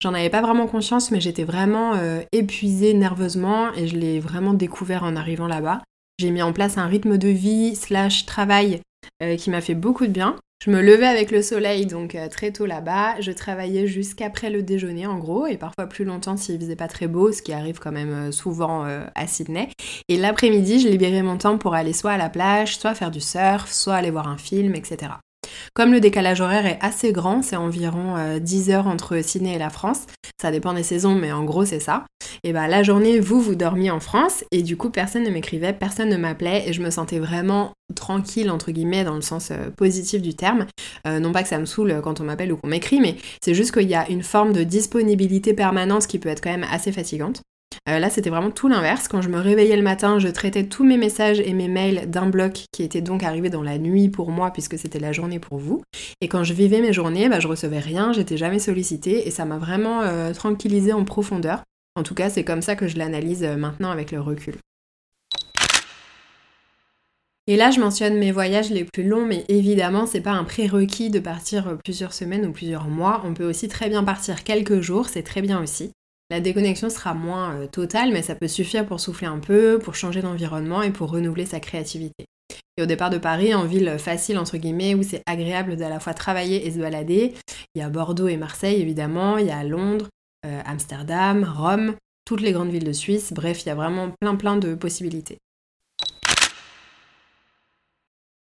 J'en 0.02 0.14
avais 0.14 0.30
pas 0.30 0.42
vraiment 0.42 0.68
conscience, 0.68 1.12
mais 1.12 1.20
j'étais 1.20 1.44
vraiment 1.44 1.96
euh, 1.96 2.22
épuisée 2.32 2.94
nerveusement 2.94 3.74
et 3.74 3.88
je 3.88 3.98
l'ai 3.98 4.22
vraiment 4.22 4.54
découvert 4.54 5.04
en 5.04 5.18
arrivant 5.18 5.48
là-bas. 5.48 5.82
J'ai 6.18 6.32
mis 6.32 6.42
en 6.42 6.54
place 6.54 6.78
un 6.78 6.86
rythme 6.86 7.18
de 7.18 7.28
vie 7.28 7.76
slash 7.76 8.26
travail 8.26 8.80
euh, 9.22 9.36
qui 9.36 9.50
m'a 9.50 9.62
fait 9.62 9.76
beaucoup 9.76 10.08
de 10.08 10.12
bien. 10.12 10.36
Je 10.64 10.72
me 10.72 10.82
levais 10.82 11.08
avec 11.08 11.32
le 11.32 11.42
soleil, 11.42 11.86
donc 11.86 12.16
euh, 12.16 12.28
très 12.28 12.52
tôt 12.52 12.66
là-bas. 12.66 13.22
Je 13.22 13.32
travaillais 13.32 13.88
jusqu'après 13.88 14.50
le 14.50 14.62
déjeuner, 14.62 15.08
en 15.08 15.18
gros, 15.18 15.46
et 15.46 15.58
parfois 15.58 15.88
plus 15.88 16.06
longtemps 16.06 16.36
s'il 16.38 16.60
faisait 16.60 16.76
pas 16.76 16.88
très 16.88 17.08
beau, 17.08 17.32
ce 17.32 17.42
qui 17.42 17.54
arrive 17.54 17.80
quand 17.80 17.92
même 17.92 18.12
euh, 18.12 18.32
souvent 18.32 18.86
à 19.16 19.28
Sydney. 19.28 19.70
Et 20.10 20.18
l'après-midi, 20.18 20.80
je 20.80 20.88
libérais 20.88 21.24
mon 21.24 21.38
temps 21.38 21.58
pour 21.58 21.76
aller 21.76 21.94
soit 21.94 22.12
à 22.12 22.18
la 22.18 22.30
plage, 22.30 22.78
soit 22.78 22.96
faire 22.96 23.12
du 23.12 23.22
surf, 23.22 23.72
soit 23.72 23.96
aller 23.96 24.12
voir 24.12 24.28
un 24.28 24.38
film, 24.38 24.76
etc. 24.76 25.12
Comme 25.74 25.92
le 25.92 26.00
décalage 26.00 26.42
horaire 26.42 26.66
est 26.66 26.80
assez 26.82 27.12
grand, 27.12 27.42
c'est 27.42 27.56
environ 27.56 28.38
10 28.40 28.72
heures 28.72 28.88
entre 28.88 29.22
Sydney 29.22 29.56
et 29.56 29.60
la 29.60 29.70
France, 29.70 30.06
ça 30.42 30.52
dépend 30.52 30.74
des 30.74 30.84
saisons, 30.84 31.16
mais 31.16 31.32
en 31.32 31.44
gros 31.44 31.66
c'est 31.66 31.80
ça. 31.80 32.06
Et 32.44 32.54
bah 32.54 32.68
la 32.68 32.84
journée, 32.84 33.20
vous, 33.20 33.42
vous 33.42 33.56
dormiez 33.56 33.92
en 33.92 34.00
France, 34.00 34.44
et 34.52 34.62
du 34.62 34.78
coup 34.78 34.90
personne 34.90 35.24
ne 35.24 35.30
m'écrivait, 35.30 35.74
personne 35.74 36.10
ne 36.10 36.18
m'appelait, 36.18 36.68
et 36.68 36.74
je 36.74 36.82
me 36.82 36.90
sentais 36.90 37.20
vraiment 37.20 37.74
tranquille 37.96 38.52
entre 38.52 38.72
guillemets 38.72 39.04
dans 39.04 39.16
le 39.16 39.22
sens 39.22 39.52
euh, 39.52 39.70
positif 39.76 40.22
du 40.22 40.36
terme. 40.36 40.66
Euh, 41.08 41.20
non 41.20 41.32
pas 41.32 41.44
que 41.44 41.50
ça 41.50 41.60
me 41.60 41.66
saoule 41.66 42.02
quand 42.04 42.22
on 42.22 42.24
m'appelle 42.24 42.52
ou 42.52 42.58
qu'on 42.58 42.68
m'écrit, 42.68 43.00
mais 43.00 43.16
c'est 43.42 43.54
juste 43.54 43.74
qu'il 43.74 43.90
y 43.90 43.96
a 43.96 44.10
une 44.10 44.24
forme 44.24 44.54
de 44.54 44.64
disponibilité 44.64 45.54
permanente 45.54 46.08
qui 46.08 46.20
peut 46.20 46.30
être 46.30 46.42
quand 46.42 46.52
même 46.52 46.68
assez 46.70 46.92
fatigante. 46.92 47.42
Euh, 47.90 47.98
là, 47.98 48.10
c'était 48.10 48.30
vraiment 48.30 48.52
tout 48.52 48.68
l'inverse. 48.68 49.08
Quand 49.08 49.22
je 49.22 49.30
me 49.30 49.40
réveillais 49.40 49.76
le 49.76 49.82
matin, 49.82 50.20
je 50.20 50.28
traitais 50.28 50.66
tous 50.66 50.84
mes 50.84 50.98
messages 50.98 51.40
et 51.40 51.54
mes 51.54 51.68
mails 51.68 52.10
d'un 52.10 52.28
bloc 52.28 52.66
qui 52.72 52.84
était 52.84 53.02
donc 53.02 53.24
arrivé 53.24 53.50
dans 53.50 53.64
la 53.64 53.80
nuit 53.80 54.10
pour 54.10 54.30
moi, 54.30 54.52
puisque 54.52 54.78
c'était 54.78 55.00
la 55.00 55.12
journée 55.12 55.40
pour 55.40 55.58
vous. 55.58 55.82
Et 56.22 56.28
quand 56.28 56.44
je 56.44 56.54
vivais 56.54 56.82
mes 56.82 56.94
journées, 56.94 57.30
bah, 57.30 57.40
je 57.40 57.48
recevais 57.48 57.80
rien, 57.80 58.14
j'étais 58.14 58.38
jamais 58.38 58.60
sollicitée, 58.60 59.28
et 59.28 59.32
ça 59.32 59.46
m'a 59.46 59.58
vraiment 59.58 60.02
tranquillisée 60.34 60.94
en 60.94 61.04
profondeur. 61.04 61.64
En 61.96 62.04
tout 62.04 62.14
cas, 62.14 62.30
c'est 62.30 62.44
comme 62.44 62.62
ça 62.62 62.76
que 62.76 62.88
je 62.88 62.98
l'analyse 62.98 63.44
maintenant 63.44 63.90
avec 63.90 64.12
le 64.12 64.22
recul. 64.22 64.56
Et 67.48 67.56
là, 67.56 67.72
je 67.72 67.80
mentionne 67.80 68.18
mes 68.18 68.32
voyages 68.32 68.70
les 68.70 68.84
plus 68.84 69.08
longs, 69.08 69.26
mais 69.26 69.44
évidemment, 69.48 70.06
c'est 70.06 70.22
pas 70.22 70.32
un 70.32 70.44
prérequis 70.44 71.10
de 71.10 71.20
partir 71.20 71.78
plusieurs 71.84 72.14
semaines 72.14 72.46
ou 72.46 72.52
plusieurs 72.52 72.88
mois. 72.88 73.24
On 73.26 73.34
peut 73.34 73.50
aussi 73.50 73.68
très 73.68 73.90
bien 73.90 74.04
partir 74.04 74.44
quelques 74.44 74.82
jours, 74.82 75.10
c'est 75.10 75.24
très 75.24 75.42
bien 75.42 75.60
aussi. 75.60 75.92
La 76.32 76.40
déconnexion 76.40 76.90
sera 76.92 77.16
moins 77.16 77.56
euh, 77.56 77.68
totale, 77.68 78.12
mais 78.12 78.22
ça 78.22 78.36
peut 78.36 78.48
suffire 78.48 78.86
pour 78.86 79.00
souffler 79.00 79.28
un 79.28 79.40
peu, 79.40 79.80
pour 79.80 79.96
changer 79.96 80.22
d'environnement 80.22 80.84
et 80.84 80.92
pour 80.92 81.10
renouveler 81.10 81.48
sa 81.48 81.60
créativité. 81.60 82.26
Et 82.78 82.84
au 82.84 82.86
départ 82.86 83.10
de 83.10 83.18
Paris, 83.18 83.54
en 83.56 83.66
ville 83.66 83.98
facile 83.98 84.38
entre 84.38 84.58
guillemets, 84.58 84.94
où 84.94 85.02
c'est 85.02 85.24
agréable 85.26 85.76
d'à 85.76 85.90
la 85.90 86.00
fois 86.00 86.14
travailler 86.14 86.68
et 86.68 86.72
se 86.72 86.80
balader, 86.80 87.34
il 87.74 87.80
y 87.80 87.82
a 87.82 87.90
Bordeaux 87.90 88.28
et 88.28 88.38
Marseille 88.38 88.80
évidemment, 88.80 89.38
il 89.38 89.48
y 89.48 89.52
a 89.52 89.64
Londres, 89.64 90.08
euh, 90.46 90.62
Amsterdam, 90.66 91.44
Rome, 91.44 91.96
toutes 92.26 92.42
les 92.42 92.52
grandes 92.52 92.72
villes 92.72 92.84
de 92.84 92.94
Suisse, 92.94 93.34
bref, 93.34 93.64
il 93.64 93.70
y 93.70 93.72
a 93.72 93.76
vraiment 93.76 94.12
plein 94.22 94.36
plein 94.36 94.56
de 94.56 94.76
possibilités. 94.76 95.40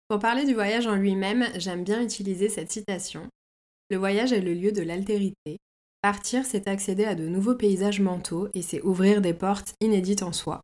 Pour 0.10 0.20
parler 0.20 0.46
du 0.46 0.54
voyage 0.54 0.88
en 0.88 0.96
lui-même, 0.96 1.48
j'aime 1.56 1.86
bien 1.86 2.04
utiliser 2.04 2.50
cette 2.50 2.70
citation. 2.70 3.30
Le 3.90 3.96
voyage 3.96 4.34
est 4.34 4.42
le 4.42 4.54
lieu 4.54 4.74
de 4.74 4.82
l'altérité. 4.82 5.58
Partir, 6.02 6.46
c'est 6.46 6.68
accéder 6.68 7.06
à 7.06 7.14
de 7.14 7.28
nouveaux 7.28 7.54
paysages 7.54 8.00
mentaux 8.00 8.48
et 8.56 8.64
c'est 8.64 8.82
ouvrir 8.82 9.22
des 9.22 9.36
portes 9.36 9.76
inédites 9.82 10.24
en 10.24 10.32
soi. 10.32 10.62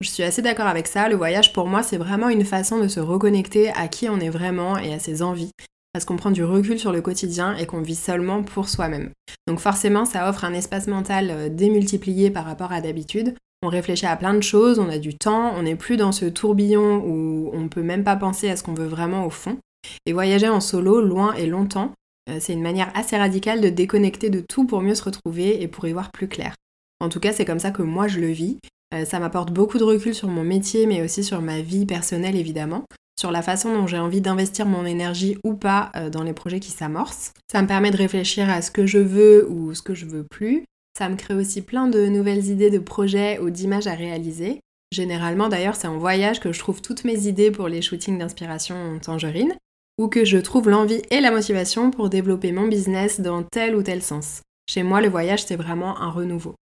Je 0.00 0.08
suis 0.08 0.22
assez 0.22 0.40
d'accord 0.40 0.68
avec 0.68 0.86
ça, 0.86 1.08
le 1.08 1.16
voyage 1.16 1.52
pour 1.52 1.66
moi 1.66 1.82
c'est 1.82 1.96
vraiment 1.96 2.28
une 2.28 2.44
façon 2.44 2.78
de 2.78 2.86
se 2.86 3.00
reconnecter 3.00 3.70
à 3.70 3.88
qui 3.88 4.08
on 4.08 4.20
est 4.20 4.30
vraiment 4.30 4.78
et 4.78 4.94
à 4.94 5.00
ses 5.00 5.22
envies, 5.22 5.50
parce 5.92 6.04
qu'on 6.04 6.16
prend 6.16 6.30
du 6.30 6.44
recul 6.44 6.78
sur 6.78 6.92
le 6.92 7.00
quotidien 7.00 7.56
et 7.56 7.66
qu'on 7.66 7.82
vit 7.82 7.96
seulement 7.96 8.44
pour 8.44 8.68
soi-même. 8.68 9.10
Donc 9.48 9.58
forcément 9.58 10.04
ça 10.04 10.28
offre 10.28 10.44
un 10.44 10.54
espace 10.54 10.86
mental 10.86 11.30
euh, 11.30 11.48
démultiplié 11.48 12.30
par 12.30 12.44
rapport 12.44 12.70
à 12.70 12.80
d'habitude, 12.80 13.34
on 13.64 13.68
réfléchit 13.68 14.06
à 14.06 14.16
plein 14.16 14.34
de 14.34 14.42
choses, 14.42 14.78
on 14.78 14.88
a 14.88 14.98
du 14.98 15.16
temps, 15.16 15.54
on 15.56 15.62
n'est 15.62 15.76
plus 15.76 15.96
dans 15.96 16.12
ce 16.12 16.26
tourbillon 16.26 17.02
où 17.04 17.50
on 17.52 17.68
peut 17.68 17.82
même 17.82 18.04
pas 18.04 18.16
penser 18.16 18.48
à 18.48 18.56
ce 18.56 18.62
qu'on 18.62 18.74
veut 18.74 18.86
vraiment 18.86 19.24
au 19.24 19.30
fond. 19.30 19.58
Et 20.06 20.12
voyager 20.12 20.48
en 20.48 20.60
solo, 20.60 21.00
loin 21.00 21.32
et 21.34 21.46
longtemps, 21.46 21.92
c'est 22.38 22.52
une 22.52 22.62
manière 22.62 22.90
assez 22.94 23.16
radicale 23.16 23.60
de 23.60 23.68
déconnecter 23.68 24.30
de 24.30 24.40
tout 24.40 24.64
pour 24.66 24.80
mieux 24.80 24.94
se 24.94 25.04
retrouver 25.04 25.62
et 25.62 25.68
pour 25.68 25.86
y 25.86 25.92
voir 25.92 26.10
plus 26.12 26.28
clair. 26.28 26.54
En 27.00 27.08
tout 27.08 27.18
cas, 27.18 27.32
c'est 27.32 27.44
comme 27.44 27.58
ça 27.58 27.72
que 27.72 27.82
moi 27.82 28.06
je 28.06 28.20
le 28.20 28.28
vis. 28.28 28.58
Euh, 28.94 29.04
ça 29.04 29.18
m'apporte 29.18 29.52
beaucoup 29.52 29.78
de 29.78 29.84
recul 29.84 30.14
sur 30.14 30.28
mon 30.28 30.44
métier, 30.44 30.86
mais 30.86 31.02
aussi 31.02 31.24
sur 31.24 31.40
ma 31.42 31.60
vie 31.60 31.86
personnelle 31.86 32.36
évidemment, 32.36 32.84
sur 33.18 33.32
la 33.32 33.42
façon 33.42 33.74
dont 33.74 33.86
j'ai 33.86 33.98
envie 33.98 34.20
d'investir 34.20 34.66
mon 34.66 34.84
énergie 34.84 35.36
ou 35.44 35.54
pas 35.54 35.90
euh, 35.96 36.10
dans 36.10 36.22
les 36.22 36.32
projets 36.32 36.60
qui 36.60 36.70
s'amorcent. 36.70 37.32
Ça 37.50 37.62
me 37.62 37.66
permet 37.66 37.90
de 37.90 37.96
réfléchir 37.96 38.48
à 38.48 38.62
ce 38.62 38.70
que 38.70 38.86
je 38.86 38.98
veux 38.98 39.50
ou 39.50 39.74
ce 39.74 39.82
que 39.82 39.94
je 39.94 40.06
veux 40.06 40.24
plus. 40.24 40.64
Ça 40.96 41.08
me 41.08 41.16
crée 41.16 41.34
aussi 41.34 41.62
plein 41.62 41.88
de 41.88 42.06
nouvelles 42.06 42.46
idées 42.46 42.70
de 42.70 42.78
projets 42.78 43.38
ou 43.40 43.50
d'images 43.50 43.86
à 43.86 43.94
réaliser. 43.94 44.60
Généralement 44.92 45.48
d'ailleurs 45.48 45.74
c'est 45.74 45.88
en 45.88 45.96
voyage 45.96 46.38
que 46.38 46.52
je 46.52 46.58
trouve 46.58 46.82
toutes 46.82 47.04
mes 47.04 47.26
idées 47.26 47.50
pour 47.50 47.66
les 47.66 47.80
shootings 47.80 48.18
d'inspiration 48.18 48.98
tangerine 49.00 49.54
ou 50.02 50.08
que 50.08 50.24
je 50.24 50.38
trouve 50.38 50.68
l'envie 50.68 51.00
et 51.12 51.20
la 51.20 51.30
motivation 51.30 51.92
pour 51.92 52.10
développer 52.10 52.50
mon 52.50 52.66
business 52.66 53.20
dans 53.20 53.44
tel 53.44 53.76
ou 53.76 53.84
tel 53.84 54.02
sens. 54.02 54.42
Chez 54.68 54.82
moi 54.82 55.00
le 55.00 55.08
voyage 55.08 55.44
c'est 55.44 55.54
vraiment 55.54 56.00
un 56.00 56.10
renouveau. 56.10 56.56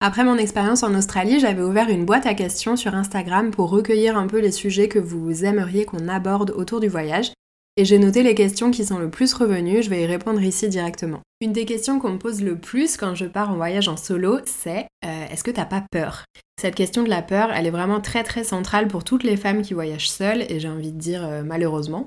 Après 0.00 0.24
mon 0.24 0.36
expérience 0.36 0.82
en 0.82 0.94
Australie, 0.94 1.40
j'avais 1.40 1.62
ouvert 1.62 1.88
une 1.88 2.04
boîte 2.04 2.26
à 2.26 2.34
questions 2.34 2.76
sur 2.76 2.94
Instagram 2.94 3.50
pour 3.50 3.70
recueillir 3.70 4.18
un 4.18 4.26
peu 4.26 4.38
les 4.38 4.52
sujets 4.52 4.88
que 4.88 4.98
vous 4.98 5.44
aimeriez 5.44 5.84
qu'on 5.84 6.08
aborde 6.08 6.50
autour 6.50 6.80
du 6.80 6.88
voyage. 6.88 7.32
Et 7.76 7.84
j'ai 7.84 7.98
noté 7.98 8.22
les 8.22 8.36
questions 8.36 8.70
qui 8.70 8.84
sont 8.84 9.00
le 9.00 9.10
plus 9.10 9.34
revenues, 9.34 9.82
je 9.82 9.90
vais 9.90 10.02
y 10.02 10.06
répondre 10.06 10.40
ici 10.40 10.68
directement. 10.68 11.22
Une 11.40 11.52
des 11.52 11.64
questions 11.64 11.98
qu'on 11.98 12.12
me 12.12 12.18
pose 12.18 12.40
le 12.40 12.56
plus 12.56 12.96
quand 12.96 13.16
je 13.16 13.26
pars 13.26 13.50
en 13.50 13.56
voyage 13.56 13.88
en 13.88 13.96
solo, 13.96 14.38
c'est 14.44 14.86
euh, 15.04 15.26
est-ce 15.28 15.42
que 15.42 15.50
t'as 15.50 15.64
pas 15.64 15.84
peur? 15.90 16.24
Cette 16.60 16.76
question 16.76 17.02
de 17.02 17.08
la 17.08 17.20
peur, 17.20 17.50
elle 17.52 17.66
est 17.66 17.72
vraiment 17.72 18.00
très 18.00 18.22
très 18.22 18.44
centrale 18.44 18.86
pour 18.86 19.02
toutes 19.02 19.24
les 19.24 19.36
femmes 19.36 19.62
qui 19.62 19.74
voyagent 19.74 20.08
seules, 20.08 20.42
et 20.48 20.60
j'ai 20.60 20.68
envie 20.68 20.92
de 20.92 20.98
dire 20.98 21.24
euh, 21.24 21.42
malheureusement. 21.42 22.06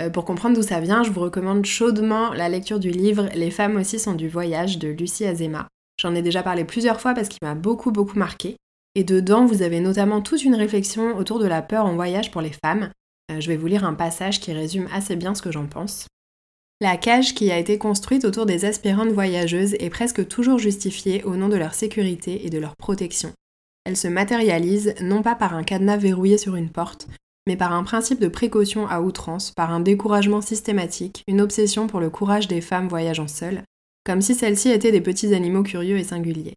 Euh, 0.00 0.08
pour 0.08 0.24
comprendre 0.24 0.56
d'où 0.56 0.62
ça 0.62 0.80
vient, 0.80 1.02
je 1.02 1.10
vous 1.10 1.20
recommande 1.20 1.66
chaudement 1.66 2.32
la 2.32 2.48
lecture 2.48 2.80
du 2.80 2.90
livre 2.90 3.28
Les 3.34 3.50
femmes 3.50 3.76
aussi 3.76 3.98
sont 3.98 4.14
du 4.14 4.30
voyage 4.30 4.78
de 4.78 4.88
Lucie 4.88 5.26
Azema. 5.26 5.68
J'en 6.00 6.14
ai 6.14 6.22
déjà 6.22 6.42
parlé 6.42 6.64
plusieurs 6.64 7.02
fois 7.02 7.12
parce 7.12 7.28
qu'il 7.28 7.38
m'a 7.42 7.54
beaucoup 7.54 7.92
beaucoup 7.92 8.18
marqué. 8.18 8.56
Et 8.94 9.04
dedans, 9.04 9.44
vous 9.44 9.60
avez 9.60 9.80
notamment 9.80 10.22
toute 10.22 10.42
une 10.42 10.54
réflexion 10.54 11.16
autour 11.18 11.38
de 11.38 11.46
la 11.46 11.60
peur 11.60 11.84
en 11.84 11.94
voyage 11.96 12.30
pour 12.30 12.40
les 12.40 12.52
femmes. 12.64 12.90
Euh, 13.32 13.40
je 13.40 13.48
vais 13.48 13.56
vous 13.56 13.66
lire 13.66 13.84
un 13.84 13.94
passage 13.94 14.40
qui 14.40 14.52
résume 14.52 14.88
assez 14.92 15.16
bien 15.16 15.34
ce 15.34 15.42
que 15.42 15.52
j'en 15.52 15.66
pense. 15.66 16.06
La 16.80 16.96
cage 16.96 17.34
qui 17.34 17.50
a 17.52 17.58
été 17.58 17.78
construite 17.78 18.24
autour 18.24 18.44
des 18.44 18.64
aspirantes 18.64 19.12
voyageuses 19.12 19.74
est 19.74 19.90
presque 19.90 20.26
toujours 20.26 20.58
justifiée 20.58 21.22
au 21.24 21.36
nom 21.36 21.48
de 21.48 21.56
leur 21.56 21.74
sécurité 21.74 22.44
et 22.44 22.50
de 22.50 22.58
leur 22.58 22.76
protection. 22.76 23.32
Elle 23.84 23.96
se 23.96 24.08
matérialise 24.08 24.94
non 25.00 25.22
pas 25.22 25.34
par 25.34 25.54
un 25.54 25.62
cadenas 25.62 25.96
verrouillé 25.96 26.38
sur 26.38 26.56
une 26.56 26.70
porte, 26.70 27.08
mais 27.46 27.56
par 27.56 27.72
un 27.72 27.84
principe 27.84 28.20
de 28.20 28.28
précaution 28.28 28.86
à 28.88 29.00
outrance, 29.00 29.52
par 29.52 29.72
un 29.72 29.80
découragement 29.80 30.40
systématique, 30.40 31.22
une 31.28 31.40
obsession 31.40 31.86
pour 31.86 32.00
le 32.00 32.10
courage 32.10 32.48
des 32.48 32.60
femmes 32.60 32.88
voyageant 32.88 33.28
seules, 33.28 33.62
comme 34.04 34.22
si 34.22 34.34
celles-ci 34.34 34.70
étaient 34.70 34.92
des 34.92 35.00
petits 35.00 35.34
animaux 35.34 35.62
curieux 35.62 35.98
et 35.98 36.04
singuliers. 36.04 36.54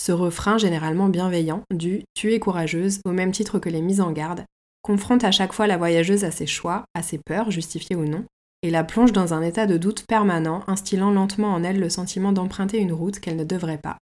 Ce 0.00 0.12
refrain, 0.12 0.58
généralement 0.58 1.08
bienveillant, 1.08 1.62
du 1.72 2.02
Tu 2.14 2.32
es 2.32 2.40
courageuse, 2.40 3.00
au 3.04 3.12
même 3.12 3.32
titre 3.32 3.58
que 3.58 3.68
les 3.68 3.80
mises 3.80 4.00
en 4.00 4.12
garde, 4.12 4.44
confronte 4.84 5.24
à 5.24 5.32
chaque 5.32 5.54
fois 5.54 5.66
la 5.66 5.78
voyageuse 5.78 6.24
à 6.24 6.30
ses 6.30 6.46
choix, 6.46 6.84
à 6.94 7.02
ses 7.02 7.18
peurs, 7.18 7.50
justifiées 7.50 7.96
ou 7.96 8.04
non, 8.04 8.24
et 8.62 8.70
la 8.70 8.84
plonge 8.84 9.12
dans 9.12 9.34
un 9.34 9.42
état 9.42 9.66
de 9.66 9.78
doute 9.78 10.04
permanent, 10.06 10.62
instillant 10.68 11.10
lentement 11.10 11.52
en 11.52 11.64
elle 11.64 11.80
le 11.80 11.88
sentiment 11.88 12.32
d'emprunter 12.32 12.78
une 12.78 12.92
route 12.92 13.18
qu'elle 13.18 13.36
ne 13.36 13.44
devrait 13.44 13.78
pas. 13.78 13.96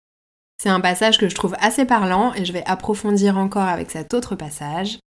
C'est 0.61 0.69
un 0.69 0.81
passage 0.81 1.17
que 1.17 1.29
je 1.29 1.35
trouve 1.35 1.55
assez 1.59 1.85
parlant 1.85 2.33
et 2.33 2.45
je 2.45 2.53
vais 2.53 2.65
approfondir 2.65 3.38
encore 3.38 3.67
avec 3.67 3.91
cet 3.91 4.13
autre 4.13 4.35
passage. 4.35 5.00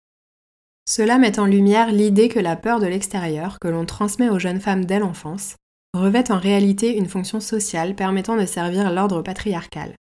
Cela 0.87 1.17
met 1.17 1.39
en 1.39 1.45
lumière 1.45 1.91
l'idée 1.91 2.29
que 2.29 2.39
la 2.39 2.55
peur 2.55 2.79
de 2.79 2.87
l'extérieur, 2.87 3.57
que 3.59 3.67
l'on 3.67 3.85
transmet 3.85 4.29
aux 4.29 4.39
jeunes 4.39 4.61
femmes 4.61 4.85
dès 4.85 4.99
l'enfance, 4.99 5.55
revêtent 5.95 6.31
en 6.31 6.39
réalité 6.39 6.95
une 6.95 7.07
fonction 7.07 7.39
sociale 7.39 7.95
permettant 7.95 8.35
de 8.35 8.45
servir 8.45 8.91
l'ordre 8.91 9.21
patriarcal. 9.21 9.93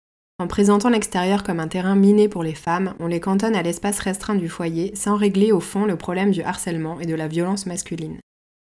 En 0.42 0.48
présentant 0.48 0.88
l'extérieur 0.88 1.44
comme 1.44 1.60
un 1.60 1.68
terrain 1.68 1.94
miné 1.94 2.28
pour 2.28 2.42
les 2.42 2.56
femmes, 2.56 2.96
on 2.98 3.06
les 3.06 3.20
cantonne 3.20 3.54
à 3.54 3.62
l'espace 3.62 4.00
restreint 4.00 4.34
du 4.34 4.48
foyer 4.48 4.92
sans 4.96 5.14
régler 5.14 5.52
au 5.52 5.60
fond 5.60 5.84
le 5.84 5.94
problème 5.94 6.32
du 6.32 6.42
harcèlement 6.42 6.98
et 6.98 7.06
de 7.06 7.14
la 7.14 7.28
violence 7.28 7.64
masculine. 7.64 8.18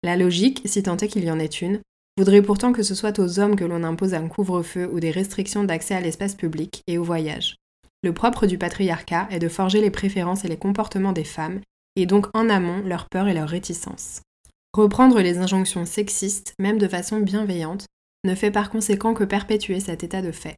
La 0.04 0.18
logique, 0.18 0.62
si 0.66 0.84
tant 0.84 0.98
est 0.98 1.08
qu'il 1.08 1.24
y 1.24 1.32
en 1.32 1.40
ait 1.40 1.46
une, 1.46 1.80
voudrait 2.18 2.42
pourtant 2.42 2.74
que 2.74 2.84
ce 2.84 2.96
soit 2.96 3.18
aux 3.18 3.40
hommes 3.40 3.56
que 3.56 3.64
l'on 3.64 3.86
impose 3.86 4.14
un 4.14 4.28
couvre-feu 4.28 4.90
ou 4.92 5.00
des 5.00 5.12
restrictions 5.12 5.64
d'accès 5.64 5.96
à 5.96 6.02
l'espace 6.02 6.36
public 6.36 6.82
et 6.88 6.98
au 6.98 7.06
voyage. 7.06 7.56
Le 8.04 8.12
propre 8.12 8.46
du 8.46 8.58
patriarcat 8.58 9.30
est 9.32 9.40
de 9.40 9.48
forger 9.48 9.80
les 9.80 9.90
préférences 9.90 10.44
et 10.44 10.50
les 10.50 10.58
comportements 10.58 11.14
des 11.14 11.24
femmes, 11.24 11.62
et 11.96 12.06
donc 12.06 12.28
en 12.34 12.50
amont 12.50 12.82
leur 12.86 13.08
peur 13.08 13.30
et 13.30 13.34
leur 13.34 13.48
réticence. 13.48 14.20
Reprendre 14.76 15.22
les 15.22 15.38
injonctions 15.38 15.86
sexistes, 15.86 16.56
même 16.60 16.78
de 16.78 16.90
façon 16.90 17.22
bienveillante, 17.22 17.86
ne 18.26 18.36
fait 18.36 18.52
par 18.52 18.70
conséquent 18.70 19.14
que 19.14 19.24
perpétuer 19.24 19.80
cet 19.80 20.04
état 20.04 20.22
de 20.22 20.34
fait. 20.34 20.58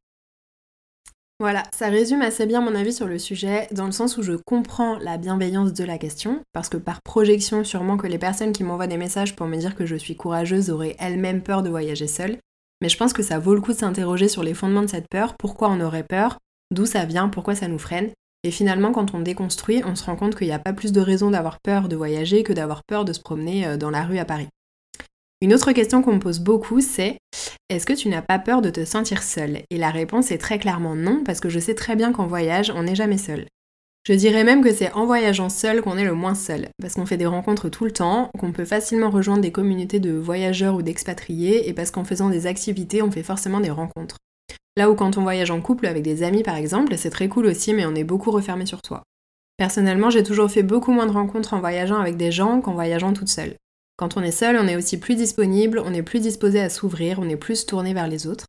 Voilà, 1.42 1.64
ça 1.74 1.90
résume 1.90 2.22
assez 2.22 2.46
bien 2.46 2.62
mon 2.62 2.76
avis 2.76 2.94
sur 2.94 3.08
le 3.08 3.20
sujet, 3.20 3.68
dans 3.72 3.86
le 3.86 3.92
sens 3.92 4.18
où 4.18 4.24
je 4.24 4.34
comprends 4.34 4.98
la 5.00 5.18
bienveillance 5.18 5.74
de 5.74 5.84
la 5.84 5.98
question, 5.98 6.42
parce 6.54 6.70
que 6.70 6.78
par 6.78 7.02
projection, 7.02 7.66
sûrement 7.66 7.98
que 7.98 8.08
les 8.08 8.18
personnes 8.18 8.54
qui 8.54 8.64
m'envoient 8.64 8.88
des 8.88 8.96
messages 8.96 9.36
pour 9.36 9.48
me 9.48 9.58
dire 9.58 9.76
que 9.76 9.86
je 9.86 9.98
suis 9.98 10.16
courageuse 10.16 10.70
auraient 10.70 10.96
elles-mêmes 10.98 11.44
peur 11.44 11.62
de 11.62 11.70
voyager 11.70 12.08
seule, 12.08 12.38
mais 12.82 12.88
je 12.88 12.96
pense 12.96 13.12
que 13.12 13.22
ça 13.22 13.38
vaut 13.38 13.54
le 13.54 13.60
coup 13.60 13.74
de 13.74 13.78
s'interroger 13.78 14.30
sur 14.30 14.44
les 14.44 14.54
fondements 14.54 14.84
de 14.84 14.88
cette 14.88 15.10
peur, 15.10 15.36
pourquoi 15.38 15.70
on 15.70 15.82
aurait 15.82 16.04
peur, 16.04 16.38
d'où 16.72 16.86
ça 16.86 17.04
vient, 17.04 17.28
pourquoi 17.28 17.54
ça 17.54 17.68
nous 17.68 17.80
freine, 17.80 18.12
et 18.46 18.52
finalement, 18.52 18.94
quand 18.94 19.14
on 19.14 19.20
déconstruit, 19.20 19.82
on 19.86 19.96
se 19.96 20.06
rend 20.06 20.16
compte 20.16 20.36
qu'il 20.36 20.48
n'y 20.48 20.54
a 20.54 20.60
pas 20.60 20.72
plus 20.72 20.94
de 20.94 21.02
raison 21.02 21.32
d'avoir 21.32 21.60
peur 21.60 21.90
de 21.90 21.96
voyager 21.96 22.44
que 22.44 22.54
d'avoir 22.54 22.84
peur 22.84 23.04
de 23.04 23.12
se 23.12 23.20
promener 23.20 23.66
euh, 23.66 23.76
dans 23.76 23.90
la 23.90 24.04
rue 24.04 24.20
à 24.20 24.26
Paris. 24.26 24.48
Une 25.46 25.54
autre 25.54 25.74
question 25.74 26.02
qu'on 26.02 26.16
me 26.16 26.20
pose 26.20 26.40
beaucoup, 26.40 26.82
c'est 26.82 27.20
est-ce 27.70 27.86
que 27.86 27.94
tu 27.94 28.10
n'as 28.10 28.24
pas 28.24 28.40
peur 28.40 28.64
de 28.64 28.72
te 28.72 28.84
sentir 28.84 29.22
seule? 29.22 29.60
Et 29.70 29.78
la 29.78 29.92
réponse 29.92 30.32
est 30.32 30.40
très 30.40 30.58
clairement 30.58 30.96
non, 30.96 31.22
parce 31.24 31.40
que 31.40 31.50
je 31.50 31.60
sais 31.60 31.76
très 31.76 31.96
bien 31.96 32.12
qu'en 32.12 32.26
voyage, 32.26 32.74
on 32.76 32.82
n'est 32.82 32.96
jamais 32.96 33.20
seul. 33.20 33.46
Je 34.08 34.14
dirais 34.14 34.44
même 34.44 34.64
que 34.64 34.74
c'est 34.74 34.92
en 34.94 35.06
voyageant 35.06 35.50
seul 35.50 35.84
qu'on 35.84 36.00
est 36.00 36.04
le 36.04 36.16
moins 36.16 36.34
seul, 36.34 36.70
parce 36.82 36.96
qu'on 36.96 37.06
fait 37.06 37.18
des 37.18 37.28
rencontres 37.28 37.70
tout 37.70 37.86
le 37.86 37.92
temps, 37.92 38.32
qu'on 38.40 38.54
peut 38.54 38.66
facilement 38.66 39.12
rejoindre 39.12 39.44
des 39.44 39.52
communautés 39.52 40.00
de 40.00 40.14
voyageurs 40.14 40.74
ou 40.74 40.82
d'expatriés, 40.82 41.70
et 41.70 41.74
parce 41.74 41.92
qu'en 41.92 42.06
faisant 42.06 42.32
des 42.32 42.48
activités, 42.48 43.04
on 43.04 43.12
fait 43.12 43.22
forcément 43.22 43.60
des 43.60 43.70
rencontres. 43.70 44.18
Là 44.78 44.90
où 44.90 44.96
quand 44.96 45.20
on 45.20 45.22
voyage 45.22 45.52
en 45.52 45.62
couple 45.62 45.86
avec 45.86 46.02
des 46.02 46.24
amis 46.24 46.42
par 46.42 46.56
exemple, 46.56 46.98
c'est 46.98 47.12
très 47.12 47.30
cool 47.30 47.46
aussi, 47.46 47.72
mais 47.76 47.86
on 47.86 47.94
est 47.94 48.04
beaucoup 48.04 48.32
refermé 48.32 48.66
sur 48.66 48.80
soi. 48.84 49.04
Personnellement, 49.58 50.10
j'ai 50.10 50.24
toujours 50.24 50.50
fait 50.50 50.64
beaucoup 50.64 50.92
moins 50.92 51.06
de 51.06 51.12
rencontres 51.12 51.54
en 51.54 51.60
voyageant 51.60 52.00
avec 52.00 52.18
des 52.18 52.32
gens 52.32 52.62
qu'en 52.62 52.74
voyageant 52.74 53.14
toute 53.14 53.30
seule. 53.30 53.54
Quand 53.98 54.18
on 54.18 54.24
est 54.24 54.32
seul, 54.32 54.58
on 54.58 54.68
est 54.68 54.76
aussi 54.76 55.00
plus 55.00 55.16
disponible, 55.16 55.82
on 55.84 55.94
est 55.94 56.04
plus 56.04 56.20
disposé 56.20 56.60
à 56.60 56.70
s'ouvrir, 56.70 57.20
on 57.20 57.30
est 57.30 57.38
plus 57.38 57.66
tourné 57.66 57.94
vers 57.94 58.08
les 58.08 58.28
autres. 58.28 58.46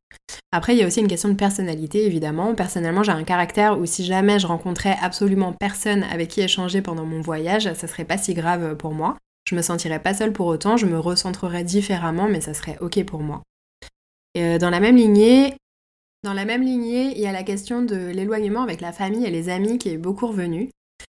Après, 0.51 0.75
il 0.75 0.79
y 0.79 0.83
a 0.83 0.87
aussi 0.87 1.01
une 1.01 1.09
question 1.09 1.29
de 1.29 1.35
personnalité, 1.35 2.05
évidemment. 2.05 2.55
Personnellement, 2.55 3.03
j'ai 3.03 3.13
un 3.13 3.25
caractère 3.25 3.79
où 3.79 3.87
si 3.87 4.05
jamais 4.05 4.39
je 4.39 4.47
rencontrais 4.47 4.97
absolument 5.01 5.53
personne 5.53 6.03
avec 6.05 6.29
qui 6.29 6.41
échanger 6.41 6.83
pendant 6.83 7.05
mon 7.05 7.21
voyage, 7.21 7.73
ça 7.75 7.87
serait 7.87 8.05
pas 8.05 8.19
si 8.19 8.35
grave 8.35 8.77
pour 8.77 8.93
moi. 8.93 9.17
Je 9.49 9.55
me 9.55 9.63
sentirais 9.63 10.01
pas 10.01 10.15
seule 10.15 10.33
pour 10.33 10.47
autant, 10.47 10.77
je 10.77 10.87
me 10.87 10.99
recentrerais 10.99 11.63
différemment, 11.63 12.29
mais 12.29 12.41
ça 12.41 12.53
serait 12.53 12.79
ok 12.81 13.05
pour 13.05 13.21
moi. 13.21 13.43
Euh, 14.37 14.59
dans 14.59 14.71
la 14.71 14.81
même 14.81 14.97
lignée, 14.97 15.55
dans 16.25 16.33
la 16.33 16.45
même 16.45 16.63
lignée, 16.63 17.13
il 17.15 17.21
y 17.21 17.27
a 17.27 17.33
la 17.33 17.45
question 17.45 17.83
de 17.83 17.95
l'éloignement 17.95 18.63
avec 18.63 18.81
la 18.81 18.93
famille 18.93 19.25
et 19.25 19.31
les 19.31 19.49
amis 19.49 19.79
qui 19.79 19.91
est 19.91 19.97
beaucoup 19.97 20.27
revenu. 20.27 20.71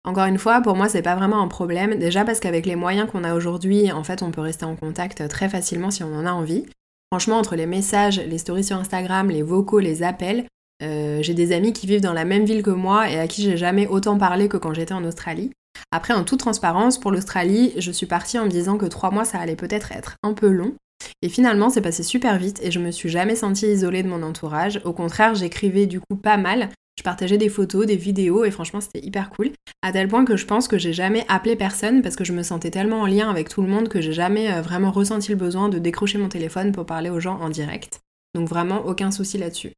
Encore 0.09 0.25
une 0.25 0.38
fois, 0.38 0.62
pour 0.62 0.75
moi, 0.75 0.88
c'est 0.88 1.03
pas 1.03 1.17
vraiment 1.17 1.43
un 1.43 1.49
problème. 1.49 1.99
Déjà 1.99 2.25
parce 2.25 2.41
qu'avec 2.41 2.65
les 2.65 2.77
moyens 2.77 3.11
qu'on 3.11 3.25
a 3.25 3.35
aujourd'hui, 3.35 3.93
en 3.93 4.03
fait, 4.03 4.23
on 4.23 4.31
peut 4.31 4.41
rester 4.41 4.65
en 4.65 4.75
contact 4.75 5.29
très 5.29 5.50
facilement 5.50 5.91
si 5.91 6.03
on 6.03 6.15
en 6.15 6.25
a 6.25 6.33
envie. 6.33 6.65
Franchement, 7.12 7.37
entre 7.37 7.57
les 7.57 7.67
messages, 7.67 8.19
les 8.19 8.38
stories 8.38 8.65
sur 8.65 8.79
Instagram, 8.79 9.29
les 9.29 9.43
vocaux, 9.43 9.81
les 9.81 10.03
appels, 10.03 10.47
euh, 10.83 11.19
j'ai 11.21 11.35
des 11.35 11.53
amis 11.53 11.75
qui 11.75 11.87
vivent 11.87 12.00
dans 12.00 12.15
la 12.15 12.25
même 12.25 12.47
ville 12.47 12.62
que 12.62 12.71
moi 12.71 13.11
et 13.11 13.19
à 13.19 13.29
qui 13.29 13.43
j'ai 13.43 13.59
jamais 13.59 13.87
autant 13.87 14.17
parlé 14.17 14.49
que 14.49 14.57
quand 14.57 14.73
j'étais 14.73 14.95
en 14.95 15.05
Australie. 15.05 15.50
Après, 15.91 16.15
en 16.15 16.25
toute 16.25 16.41
transparence, 16.41 16.99
pour 16.99 17.11
l'Australie, 17.11 17.75
je 17.77 17.93
suis 17.93 18.07
partie 18.07 18.38
en 18.38 18.47
me 18.47 18.50
disant 18.50 18.79
que 18.79 18.87
trois 18.87 19.11
mois, 19.11 19.27
ça 19.27 19.38
allait 19.38 19.57
peut-être 19.57 19.93
être 19.93 20.17
un 20.23 20.33
peu 20.33 20.49
long. 20.49 20.73
Et 21.21 21.29
finalement, 21.29 21.69
c'est 21.69 21.83
passé 21.83 22.03
super 22.03 22.38
vite 22.38 22.61
et 22.62 22.71
je 22.71 22.79
me 22.79 22.93
suis 22.93 23.11
jamais 23.11 23.37
sentie 23.37 23.67
isolée 23.67 24.03
de 24.03 24.09
mon 24.09 24.23
entourage. 24.23 24.81
Au 24.87 24.95
contraire, 24.95 25.35
j'écrivais 25.35 25.85
du 25.85 26.00
coup 26.00 26.17
pas 26.17 26.38
mal. 26.38 26.71
Je 26.99 27.05
partageais 27.05 27.38
des 27.38 27.49
photos, 27.49 27.87
des 27.87 27.95
vidéos 27.95 28.45
et 28.45 28.50
franchement, 28.50 28.81
c'était 28.81 28.99
hyper 29.07 29.31
cool. 29.31 29.52
À 29.83 29.93
tel 29.93 30.09
point 30.09 30.25
que 30.25 30.37
je 30.37 30.47
pense 30.47 30.67
que 30.67 30.78
j'ai 30.78 30.93
jamais 30.93 31.25
appelé 31.28 31.55
personne 31.55 32.02
parce 32.02 32.17
que 32.17 32.25
je 32.25 32.33
me 32.33 32.43
sentais 32.43 32.73
tellement 32.73 33.02
en 33.02 33.07
lien 33.07 33.31
avec 33.31 33.49
tout 33.49 33.62
le 33.62 33.69
monde 33.69 33.88
que 33.88 34.00
j'ai 34.00 34.12
jamais 34.12 34.52
euh, 34.52 34.62
vraiment 34.62 34.90
ressenti 34.90 35.31
le 35.31 35.37
besoin 35.37 35.69
de 35.69 35.78
décrocher 35.78 36.19
mon 36.19 36.28
téléphone 36.28 36.73
pour 36.73 36.87
parler 36.87 37.09
aux 37.09 37.21
gens 37.21 37.38
en 37.40 37.50
direct. 37.50 38.00
Donc 38.35 38.49
vraiment 38.49 38.85
aucun 38.85 39.12
souci 39.12 39.38
là-dessus. 39.38 39.75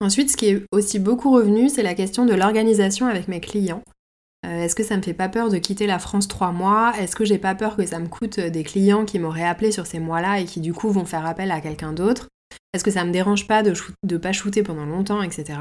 Ensuite, 0.00 0.30
ce 0.30 0.38
qui 0.38 0.46
est 0.46 0.62
aussi 0.72 0.98
beaucoup 0.98 1.30
revenu, 1.32 1.68
c'est 1.68 1.82
la 1.82 1.94
question 1.94 2.24
de 2.24 2.32
l'organisation 2.32 3.08
avec 3.08 3.28
mes 3.28 3.40
clients. 3.40 3.82
Euh, 4.46 4.62
est-ce 4.62 4.74
que 4.74 4.84
ça 4.84 4.96
me 4.96 5.02
fait 5.02 5.12
pas 5.12 5.28
peur 5.28 5.50
de 5.50 5.58
quitter 5.58 5.86
la 5.86 5.98
France 5.98 6.28
trois 6.28 6.52
mois? 6.52 6.94
Est-ce 6.98 7.14
que 7.14 7.26
j'ai 7.26 7.38
pas 7.38 7.54
peur 7.54 7.76
que 7.76 7.84
ça 7.84 7.98
me 7.98 8.08
coûte 8.08 8.38
euh, 8.38 8.48
des 8.48 8.64
clients 8.64 9.04
qui 9.04 9.18
m'auraient 9.18 9.44
appelé 9.44 9.70
sur 9.70 9.84
ces 9.84 9.98
mois-là 9.98 10.40
et 10.40 10.46
qui 10.46 10.60
du 10.60 10.72
coup 10.72 10.88
vont 10.88 11.04
faire 11.04 11.26
appel 11.26 11.50
à 11.50 11.60
quelqu'un 11.60 11.92
d'autre? 11.92 12.28
Est-ce 12.72 12.84
que 12.84 12.90
ça 12.90 13.04
me 13.04 13.12
dérange 13.12 13.46
pas 13.46 13.62
de, 13.62 13.74
ne 14.02 14.16
pas 14.16 14.32
shooter 14.32 14.62
pendant 14.62 14.86
longtemps, 14.86 15.20
etc. 15.20 15.58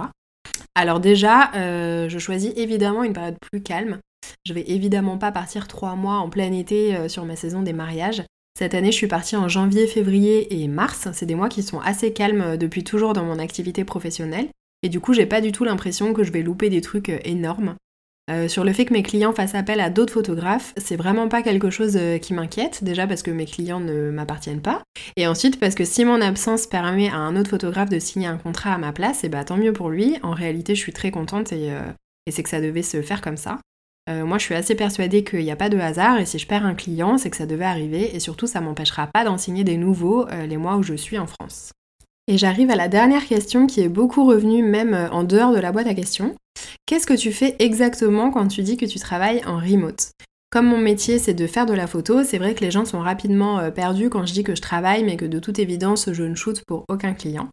Alors 0.75 0.99
déjà, 0.99 1.51
euh, 1.55 2.09
je 2.09 2.19
choisis 2.19 2.51
évidemment 2.55 3.03
une 3.03 3.13
période 3.13 3.37
plus 3.39 3.61
calme. 3.61 3.99
Je 4.45 4.53
vais 4.53 4.63
évidemment 4.67 5.17
pas 5.17 5.31
partir 5.31 5.67
trois 5.67 5.95
mois 5.95 6.17
en 6.17 6.29
plein 6.29 6.51
été 6.51 7.09
sur 7.09 7.25
ma 7.25 7.35
saison 7.35 7.61
des 7.61 7.73
mariages. 7.73 8.23
Cette 8.57 8.73
année, 8.73 8.91
je 8.91 8.97
suis 8.97 9.07
partie 9.07 9.35
en 9.35 9.47
janvier, 9.47 9.87
février 9.87 10.61
et 10.61 10.67
mars. 10.67 11.07
C'est 11.13 11.25
des 11.25 11.35
mois 11.35 11.49
qui 11.49 11.63
sont 11.63 11.79
assez 11.79 12.13
calmes 12.13 12.57
depuis 12.57 12.83
toujours 12.83 13.13
dans 13.13 13.25
mon 13.25 13.39
activité 13.39 13.83
professionnelle. 13.83 14.49
Et 14.83 14.89
du 14.89 14.99
coup, 14.99 15.13
j'ai 15.13 15.25
pas 15.25 15.41
du 15.41 15.51
tout 15.53 15.63
l'impression 15.63 16.13
que 16.13 16.23
je 16.23 16.31
vais 16.31 16.43
louper 16.43 16.69
des 16.69 16.81
trucs 16.81 17.09
euh, 17.09 17.19
énormes. 17.23 17.75
Euh, 18.31 18.47
sur 18.47 18.63
le 18.63 18.71
fait 18.71 18.85
que 18.85 18.93
mes 18.93 19.03
clients 19.03 19.33
fassent 19.33 19.55
appel 19.55 19.81
à 19.81 19.89
d'autres 19.89 20.13
photographes, 20.13 20.73
c'est 20.77 20.95
vraiment 20.95 21.27
pas 21.27 21.41
quelque 21.41 21.69
chose 21.69 21.97
euh, 21.97 22.19
qui 22.19 22.33
m'inquiète, 22.33 22.81
déjà 22.81 23.05
parce 23.05 23.21
que 23.21 23.31
mes 23.31 23.45
clients 23.45 23.81
ne 23.81 24.11
m'appartiennent 24.11 24.61
pas, 24.61 24.81
et 25.17 25.27
ensuite 25.27 25.59
parce 25.59 25.75
que 25.75 25.83
si 25.83 26.05
mon 26.05 26.21
absence 26.21 26.65
permet 26.65 27.09
à 27.09 27.17
un 27.17 27.35
autre 27.35 27.49
photographe 27.49 27.89
de 27.89 27.99
signer 27.99 28.27
un 28.27 28.37
contrat 28.37 28.73
à 28.73 28.77
ma 28.77 28.93
place, 28.93 29.25
et 29.25 29.29
bah 29.29 29.43
tant 29.43 29.57
mieux 29.57 29.73
pour 29.73 29.89
lui, 29.89 30.17
en 30.23 30.31
réalité 30.31 30.73
je 30.73 30.79
suis 30.79 30.93
très 30.93 31.11
contente 31.11 31.51
et, 31.51 31.67
et 32.25 32.31
c'est 32.31 32.43
que 32.43 32.49
ça 32.49 32.61
devait 32.61 32.81
se 32.81 33.01
faire 33.01 33.21
comme 33.21 33.35
ça. 33.35 33.59
moi 34.07 34.37
je 34.37 34.43
suis 34.43 34.55
assez 34.55 34.75
persuadée 34.75 35.25
qu'il 35.25 35.43
n'y 35.43 35.51
a 35.51 35.57
pas 35.57 35.69
de 35.69 35.77
hasard, 35.77 36.17
et 36.19 36.25
si 36.25 36.39
je 36.39 36.47
perds 36.47 36.65
un 36.65 36.75
client, 36.75 37.17
c'est 37.17 37.29
que 37.29 37.37
ça 37.37 37.45
devait 37.45 37.65
arriver, 37.65 38.15
et 38.15 38.21
surtout 38.21 38.47
ça 38.47 38.61
m'empêchera 38.61 39.07
pas 39.07 39.25
d'en 39.25 39.37
signer 39.37 39.65
des 39.65 39.77
nouveaux 39.77 40.27
les 40.47 40.57
mois 40.57 40.77
où 40.77 40.83
je 40.83 40.93
suis 40.93 41.17
en 41.17 41.27
France. 41.27 41.73
Et 42.29 42.37
j'arrive 42.37 42.71
à 42.71 42.77
la 42.77 42.87
dernière 42.87 43.25
question 43.25 43.67
qui 43.67 43.81
est 43.81 43.89
beaucoup 43.89 44.25
revenue 44.25 44.63
même 44.63 44.93
euh, 44.93 45.09
en 45.09 45.25
dehors 45.25 45.53
de 45.53 45.59
la 45.59 45.73
boîte 45.73 45.87
à 45.87 45.93
questions. 45.93 46.35
Qu'est-ce 46.85 47.05
que 47.05 47.13
tu 47.13 47.33
fais 47.33 47.57
exactement 47.59 48.31
quand 48.31 48.47
tu 48.47 48.61
dis 48.63 48.77
que 48.77 48.85
tu 48.85 48.97
travailles 48.97 49.41
en 49.45 49.57
remote? 49.57 50.11
Comme 50.49 50.67
mon 50.67 50.77
métier 50.77 51.19
c'est 51.19 51.33
de 51.33 51.47
faire 51.47 51.65
de 51.65 51.73
la 51.73 51.85
photo, 51.85 52.23
c'est 52.23 52.37
vrai 52.37 52.55
que 52.55 52.63
les 52.63 52.71
gens 52.71 52.85
sont 52.85 53.01
rapidement 53.01 53.59
euh, 53.59 53.71
perdus 53.71 54.09
quand 54.09 54.25
je 54.25 54.31
dis 54.31 54.43
que 54.43 54.55
je 54.55 54.61
travaille 54.61 55.03
mais 55.03 55.17
que 55.17 55.25
de 55.25 55.39
toute 55.39 55.59
évidence 55.59 56.13
je 56.13 56.23
ne 56.23 56.35
shoote 56.35 56.63
pour 56.65 56.85
aucun 56.87 57.13
client. 57.13 57.49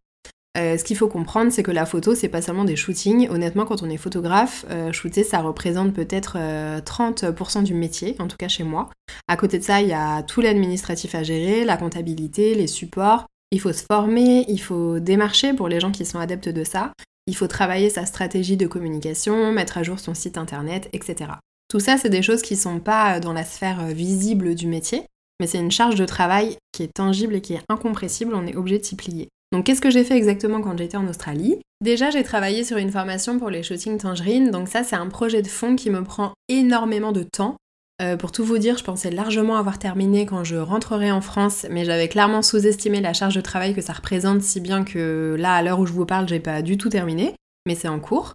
Euh, 0.57 0.79
ce 0.79 0.85
qu'il 0.85 0.97
faut 0.97 1.09
comprendre, 1.09 1.51
c'est 1.51 1.63
que 1.63 1.71
la 1.71 1.87
photo, 1.87 2.15
c'est 2.15 2.29
pas 2.29 2.43
seulement 2.43 2.65
des 2.65 2.75
shootings. 2.75 3.29
Honnêtement, 3.31 3.65
quand 3.65 3.85
on 3.85 3.89
est 3.89 3.97
photographe, 3.97 4.67
shooter, 4.91 5.23
ça 5.23 5.43
représente 5.43 5.95
peut-être 5.95 6.37
30% 6.85 7.63
du 7.63 7.73
métier, 7.73 8.17
en 8.19 8.27
tout 8.27 8.37
cas 8.37 8.49
chez 8.49 8.65
moi. 8.65 8.91
À 9.29 9.37
côté 9.37 9.61
de 9.61 9.65
ça, 9.65 9.81
il 9.81 9.87
y 9.87 9.93
a 9.93 10.25
tout 10.25 10.41
l'administratif 10.41 11.15
à 11.15 11.23
gérer, 11.23 11.65
la 11.65 11.77
comptabilité, 11.77 12.57
les 12.57 12.67
supports, 12.67 13.27
il 13.51 13.61
faut 13.61 13.73
se 13.73 13.85
former, 13.85 14.45
il 14.49 14.61
faut 14.61 15.01
démarcher 15.01 15.53
pour 15.55 15.69
les 15.69 15.81
gens 15.81 15.93
qui 15.93 16.05
sont 16.05 16.19
adeptes 16.19 16.49
de 16.49 16.65
ça, 16.65 16.93
il 17.27 17.37
faut 17.37 17.47
travailler 17.47 17.91
sa 17.91 18.07
stratégie 18.07 18.57
de 18.57 18.67
communication, 18.67 19.53
mettre 19.53 19.79
à 19.79 19.83
jour 19.83 19.99
son 19.99 20.15
site 20.15 20.39
internet, 20.39 20.89
etc. 20.93 21.33
Tout 21.69 21.81
ça, 21.81 21.97
c'est 21.97 22.11
des 22.11 22.23
choses 22.23 22.43
qui 22.43 22.55
ne 22.55 22.61
sont 22.61 22.81
pas 22.81 23.21
dans 23.21 23.33
la 23.33 23.45
sphère 23.45 23.87
visible 23.87 24.55
du 24.55 24.67
métier, 24.67 25.05
mais 25.39 25.47
c'est 25.47 25.59
une 25.59 25.71
charge 25.71 25.95
de 25.95 26.07
travail 26.07 26.57
qui 26.73 26.83
est 26.83 26.93
tangible 26.93 27.37
et 27.37 27.41
qui 27.41 27.55
est 27.55 27.63
incompressible, 27.69 28.35
on 28.35 28.47
est 28.47 28.57
obligé 28.57 28.79
de 28.79 28.85
s'y 28.85 28.97
plier. 28.97 29.29
Donc 29.53 29.67
qu'est-ce 29.67 29.81
que 29.81 29.91
j'ai 29.91 30.05
fait 30.05 30.17
exactement 30.17 30.61
quand 30.61 30.77
j'étais 30.77 30.97
en 30.97 31.09
Australie? 31.09 31.61
Déjà, 31.81 32.11
j'ai 32.11 32.23
travaillé 32.23 32.63
sur 32.63 32.77
une 32.77 32.93
formation 32.93 33.39
pour 33.39 33.51
les 33.51 33.63
shootings 33.63 33.99
tangerines, 33.99 34.51
donc 34.51 34.69
ça 34.69 34.85
c'est 34.85 34.97
un 34.97 35.09
projet 35.09 35.43
de 35.43 35.49
fond 35.49 35.77
qui 35.77 35.91
me 35.91 36.05
prend 36.05 36.35
énormément 36.49 37.11
de 37.11 37.23
temps 37.23 37.57
euh, 38.01 38.17
pour 38.17 38.33
tout 38.33 38.45
vous 38.45 38.59
dire, 38.59 38.79
je 38.79 38.85
pensais 38.85 39.11
largement 39.11 39.57
avoir 39.57 39.79
terminé 39.79 40.27
quand 40.27 40.45
je 40.45 40.57
rentrerai 40.57 41.11
en 41.13 41.21
France, 41.21 41.67
mais 41.71 41.85
j'avais 41.85 42.09
clairement 42.09 42.43
sous-estimé 42.43 43.01
la 43.01 43.13
charge 43.13 43.35
de 43.35 43.41
travail 43.41 43.75
que 43.75 43.83
ça 43.83 43.93
représente, 43.93 44.43
si 44.43 44.61
bien 44.61 44.85
que 44.85 45.37
là, 45.39 45.55
à 45.55 45.63
l'heure 45.63 45.81
où 45.81 45.87
je 45.87 45.93
vous 45.93 46.07
parle, 46.07 46.29
j'ai 46.29 46.41
pas 46.41 46.63
du 46.63 46.79
tout 46.79 46.89
terminé, 46.89 47.35
mais 47.67 47.75
c'est 47.75 47.89
en 47.89 48.01
cours. 48.01 48.35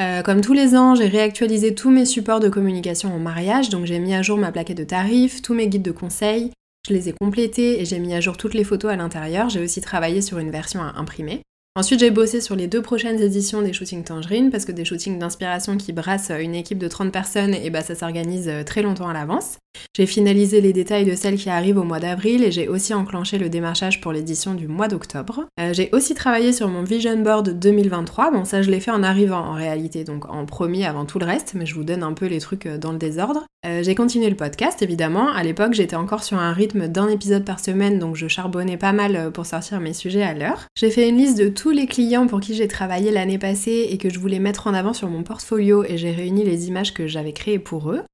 Euh, 0.00 0.22
comme 0.22 0.40
tous 0.40 0.52
les 0.52 0.76
ans, 0.76 0.94
j'ai 0.94 1.08
réactualisé 1.08 1.74
tous 1.74 1.90
mes 1.90 2.04
supports 2.04 2.40
de 2.40 2.48
communication 2.48 3.14
en 3.14 3.18
mariage, 3.18 3.68
donc 3.68 3.86
j'ai 3.86 3.98
mis 3.98 4.14
à 4.14 4.22
jour 4.22 4.38
ma 4.38 4.52
plaquette 4.52 4.78
de 4.78 4.84
tarifs, 4.84 5.42
tous 5.42 5.54
mes 5.54 5.68
guides 5.68 5.82
de 5.82 5.92
conseils, 5.92 6.50
je 6.86 6.94
les 6.94 7.08
ai 7.08 7.12
complétés 7.12 7.80
et 7.80 7.84
j'ai 7.84 7.98
mis 7.98 8.14
à 8.14 8.20
jour 8.20 8.36
toutes 8.36 8.54
les 8.54 8.62
photos 8.62 8.92
à 8.92 8.96
l'intérieur. 8.96 9.48
J'ai 9.48 9.60
aussi 9.60 9.80
travaillé 9.80 10.22
sur 10.22 10.38
une 10.38 10.50
version 10.50 10.80
à 10.80 10.94
imprimer. 10.96 11.42
Ensuite, 11.76 12.00
j'ai 12.00 12.10
bossé 12.10 12.40
sur 12.40 12.56
les 12.56 12.68
deux 12.68 12.80
prochaines 12.80 13.20
éditions 13.20 13.60
des 13.60 13.74
shootings 13.74 14.02
Tangerine, 14.02 14.50
parce 14.50 14.64
que 14.64 14.72
des 14.72 14.86
shootings 14.86 15.18
d'inspiration 15.18 15.76
qui 15.76 15.92
brassent 15.92 16.30
une 16.30 16.54
équipe 16.54 16.78
de 16.78 16.88
30 16.88 17.12
personnes, 17.12 17.52
et 17.52 17.68
bah 17.68 17.82
ça 17.82 17.94
s'organise 17.94 18.48
euh, 18.48 18.64
très 18.64 18.80
longtemps 18.80 19.08
à 19.08 19.12
l'avance. 19.12 19.58
J'ai 19.94 20.06
finalisé 20.06 20.60
les 20.60 20.72
détails 20.72 21.04
de 21.04 21.14
celles 21.14 21.36
qui 21.36 21.50
arrivent 21.50 21.78
au 21.78 21.84
mois 21.84 22.00
d'avril 22.00 22.42
et 22.44 22.50
j'ai 22.50 22.68
aussi 22.68 22.94
enclenché 22.94 23.38
le 23.38 23.48
démarchage 23.48 24.00
pour 24.00 24.12
l'édition 24.12 24.54
du 24.54 24.68
mois 24.68 24.88
d'octobre. 24.88 25.44
Euh, 25.60 25.72
j'ai 25.72 25.90
aussi 25.92 26.14
travaillé 26.14 26.52
sur 26.52 26.68
mon 26.68 26.82
vision 26.82 27.16
board 27.18 27.58
2023. 27.58 28.30
Bon, 28.30 28.44
ça 28.44 28.62
je 28.62 28.70
l'ai 28.70 28.80
fait 28.80 28.90
en 28.90 29.02
arrivant 29.02 29.40
en 29.40 29.52
réalité, 29.52 30.04
donc 30.04 30.30
en 30.30 30.46
promis 30.46 30.84
avant 30.84 31.04
tout 31.04 31.18
le 31.18 31.26
reste, 31.26 31.52
mais 31.54 31.66
je 31.66 31.74
vous 31.74 31.84
donne 31.84 32.02
un 32.02 32.12
peu 32.14 32.26
les 32.26 32.40
trucs 32.40 32.66
euh, 32.66 32.78
dans 32.78 32.92
le 32.92 32.98
désordre. 32.98 33.44
J'ai 33.82 33.96
continué 33.96 34.30
le 34.30 34.36
podcast 34.36 34.80
évidemment. 34.80 35.28
À 35.28 35.42
l'époque, 35.42 35.72
j'étais 35.72 35.96
encore 35.96 36.22
sur 36.22 36.38
un 36.38 36.52
rythme 36.52 36.86
d'un 36.86 37.08
épisode 37.08 37.44
par 37.44 37.58
semaine, 37.58 37.98
donc 37.98 38.14
je 38.14 38.28
charbonnais 38.28 38.76
pas 38.76 38.92
mal 38.92 39.32
pour 39.32 39.44
sortir 39.44 39.80
mes 39.80 39.92
sujets 39.92 40.22
à 40.22 40.34
l'heure. 40.34 40.66
J'ai 40.76 40.88
fait 40.88 41.08
une 41.08 41.16
liste 41.16 41.36
de 41.36 41.48
tous 41.66 41.72
les 41.72 41.88
clients 41.88 42.28
pour 42.28 42.38
qui 42.38 42.54
j'ai 42.54 42.68
travaillé 42.68 43.10
l'année 43.10 43.40
passée 43.40 43.88
et 43.90 43.98
que 43.98 44.08
je 44.08 44.20
voulais 44.20 44.38
mettre 44.38 44.68
en 44.68 44.72
avant 44.72 44.92
sur 44.92 45.08
mon 45.08 45.24
portfolio 45.24 45.82
et 45.82 45.98
j'ai 45.98 46.12
réuni 46.12 46.44
les 46.44 46.68
images 46.68 46.94
que 46.94 47.08
j'avais 47.08 47.32
créées 47.32 47.58
pour 47.58 47.90
eux. 47.90 48.04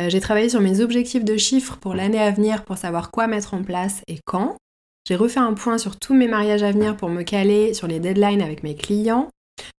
Euh, 0.00 0.08
j'ai 0.08 0.18
travaillé 0.18 0.48
sur 0.48 0.62
mes 0.62 0.80
objectifs 0.80 1.22
de 1.22 1.36
chiffres 1.36 1.76
pour 1.76 1.92
l'année 1.92 2.18
à 2.18 2.30
venir 2.30 2.64
pour 2.64 2.78
savoir 2.78 3.10
quoi 3.10 3.26
mettre 3.26 3.52
en 3.52 3.62
place 3.62 4.00
et 4.08 4.18
quand. 4.24 4.56
J'ai 5.06 5.14
refait 5.14 5.40
un 5.40 5.52
point 5.52 5.76
sur 5.76 5.98
tous 5.98 6.14
mes 6.14 6.26
mariages 6.26 6.62
à 6.62 6.72
venir 6.72 6.96
pour 6.96 7.10
me 7.10 7.22
caler 7.22 7.74
sur 7.74 7.86
les 7.86 8.00
deadlines 8.00 8.40
avec 8.40 8.62
mes 8.62 8.74
clients. 8.74 9.28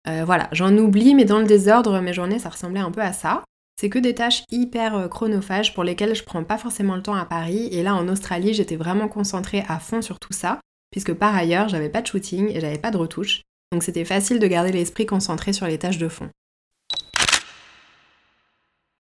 Euh, 0.07 0.25
voilà, 0.27 0.51
j'en 0.53 0.77
oublie, 0.77 1.15
mais 1.15 1.25
dans 1.25 1.39
le 1.39 1.47
désordre, 1.47 1.99
mes 2.03 2.13
journées, 2.13 2.39
ça 2.39 2.51
ressemblait 2.51 2.81
un 2.81 2.91
peu 2.91 3.01
à 3.01 3.15
ça. 3.15 3.45
C'est 3.81 3.89
que 3.89 3.99
des 3.99 4.15
tâches 4.15 4.43
hyper 4.51 4.95
euh, 4.95 5.09
chronophages 5.09 5.73
pour 5.73 5.85
lesquelles 5.85 6.15
je 6.15 6.23
prends 6.23 6.45
pas 6.45 6.59
forcément 6.59 6.97
le 6.97 7.03
temps 7.03 7.15
à 7.15 7.25
Paris. 7.25 7.71
Et 7.73 7.83
là, 7.83 7.95
en 7.95 8.09
Australie, 8.09 8.53
j'étais 8.53 8.77
vraiment 8.77 9.09
concentrée 9.09 9.65
à 9.69 9.79
fond 9.79 10.03
sur 10.03 10.19
tout 10.19 10.35
ça, 10.35 10.61
puisque 10.97 11.13
par 11.13 11.37
ailleurs, 11.37 11.69
j'avais 11.69 11.91
pas 11.91 12.01
de 12.01 12.07
shooting 12.07 12.49
et 12.49 12.59
j'avais 12.59 12.79
pas 12.79 12.91
de 12.91 12.97
retouches. 12.97 13.43
Donc 13.71 13.83
c'était 13.83 14.07
facile 14.07 14.39
de 14.39 14.47
garder 14.47 14.73
l'esprit 14.73 15.05
concentré 15.05 15.53
sur 15.53 15.67
les 15.67 15.77
tâches 15.77 15.99
de 15.99 16.09
fond. 16.09 16.31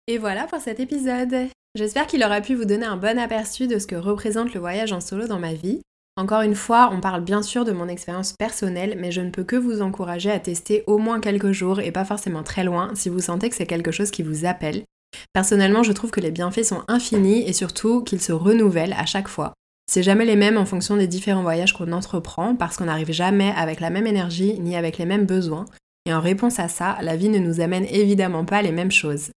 Et 0.06 0.18
voilà 0.18 0.44
pour 0.44 0.60
cet 0.60 0.78
épisode. 0.78 1.48
J'espère 1.74 2.06
qu'il 2.06 2.22
aura 2.22 2.42
pu 2.42 2.54
vous 2.54 2.66
donner 2.66 2.84
un 2.84 2.98
bon 2.98 3.18
aperçu 3.18 3.66
de 3.66 3.78
ce 3.78 3.86
que 3.86 3.94
représente 3.94 4.52
le 4.52 4.60
voyage 4.60 4.92
en 4.92 5.00
solo 5.00 5.26
dans 5.26 5.38
ma 5.38 5.54
vie. 5.54 5.80
Encore 6.18 6.42
une 6.42 6.54
fois, 6.54 6.90
on 6.92 7.00
parle 7.00 7.24
bien 7.24 7.40
sûr 7.40 7.64
de 7.64 7.72
mon 7.72 7.88
expérience 7.88 8.34
personnelle, 8.34 8.98
mais 8.98 9.10
je 9.10 9.22
ne 9.22 9.30
peux 9.30 9.44
que 9.44 9.56
vous 9.56 9.80
encourager 9.80 10.30
à 10.30 10.38
tester 10.38 10.84
au 10.86 10.98
moins 10.98 11.20
quelques 11.20 11.52
jours 11.52 11.80
et 11.80 11.92
pas 11.92 12.04
forcément 12.04 12.42
très 12.42 12.64
loin 12.64 12.90
si 12.94 13.08
vous 13.08 13.20
sentez 13.20 13.48
que 13.48 13.56
c'est 13.56 13.64
quelque 13.64 13.90
chose 13.90 14.10
qui 14.10 14.22
vous 14.22 14.44
appelle. 14.44 14.84
Personnellement, 15.32 15.82
je 15.82 15.92
trouve 15.92 16.10
que 16.10 16.20
les 16.20 16.30
bienfaits 16.30 16.64
sont 16.64 16.82
infinis 16.88 17.48
et 17.48 17.54
surtout 17.54 18.04
qu'ils 18.04 18.20
se 18.20 18.32
renouvellent 18.32 18.96
à 18.98 19.06
chaque 19.06 19.28
fois. 19.28 19.54
C'est 19.88 20.02
jamais 20.02 20.24
les 20.24 20.36
mêmes 20.36 20.58
en 20.58 20.66
fonction 20.66 20.96
des 20.96 21.06
différents 21.06 21.42
voyages 21.42 21.72
qu'on 21.72 21.92
entreprend 21.92 22.56
parce 22.56 22.76
qu'on 22.76 22.86
n'arrive 22.86 23.12
jamais 23.12 23.52
avec 23.56 23.80
la 23.80 23.90
même 23.90 24.06
énergie 24.06 24.58
ni 24.58 24.76
avec 24.76 24.98
les 24.98 25.06
mêmes 25.06 25.26
besoins. 25.26 25.64
Et 26.06 26.12
en 26.12 26.20
réponse 26.20 26.58
à 26.58 26.68
ça, 26.68 26.98
la 27.02 27.16
vie 27.16 27.28
ne 27.28 27.38
nous 27.38 27.60
amène 27.60 27.86
évidemment 27.90 28.44
pas 28.44 28.62
les 28.62 28.72
mêmes 28.72 28.90
choses. 28.90 29.30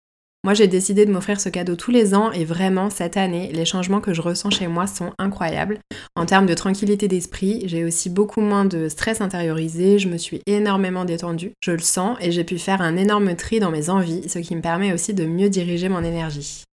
Moi, 0.44 0.54
j'ai 0.54 0.68
décidé 0.68 1.04
de 1.04 1.10
m'offrir 1.10 1.40
ce 1.40 1.48
cadeau 1.48 1.74
tous 1.74 1.90
les 1.90 2.14
ans 2.14 2.30
et 2.30 2.44
vraiment, 2.44 2.90
cette 2.90 3.16
année, 3.16 3.50
les 3.52 3.64
changements 3.64 4.00
que 4.00 4.14
je 4.14 4.22
ressens 4.22 4.50
chez 4.50 4.68
moi 4.68 4.86
sont 4.86 5.12
incroyables. 5.18 5.80
En 6.14 6.26
termes 6.26 6.46
de 6.46 6.54
tranquillité 6.54 7.08
d'esprit, 7.08 7.64
j'ai 7.66 7.84
aussi 7.84 8.08
beaucoup 8.08 8.40
moins 8.40 8.64
de 8.64 8.88
stress 8.88 9.20
intériorisé, 9.20 9.98
je 9.98 10.08
me 10.08 10.16
suis 10.16 10.40
énormément 10.46 11.04
détendue, 11.04 11.52
je 11.60 11.72
le 11.72 11.80
sens 11.80 12.16
et 12.20 12.30
j'ai 12.30 12.44
pu 12.44 12.58
faire 12.58 12.80
un 12.80 12.96
énorme 12.96 13.34
tri 13.34 13.58
dans 13.58 13.72
mes 13.72 13.90
envies, 13.90 14.28
ce 14.28 14.38
qui 14.38 14.54
me 14.54 14.62
permet 14.62 14.92
aussi 14.92 15.12
de 15.12 15.26
mieux 15.26 15.50
diriger 15.50 15.88
mon 15.88 16.04
énergie. 16.04 16.64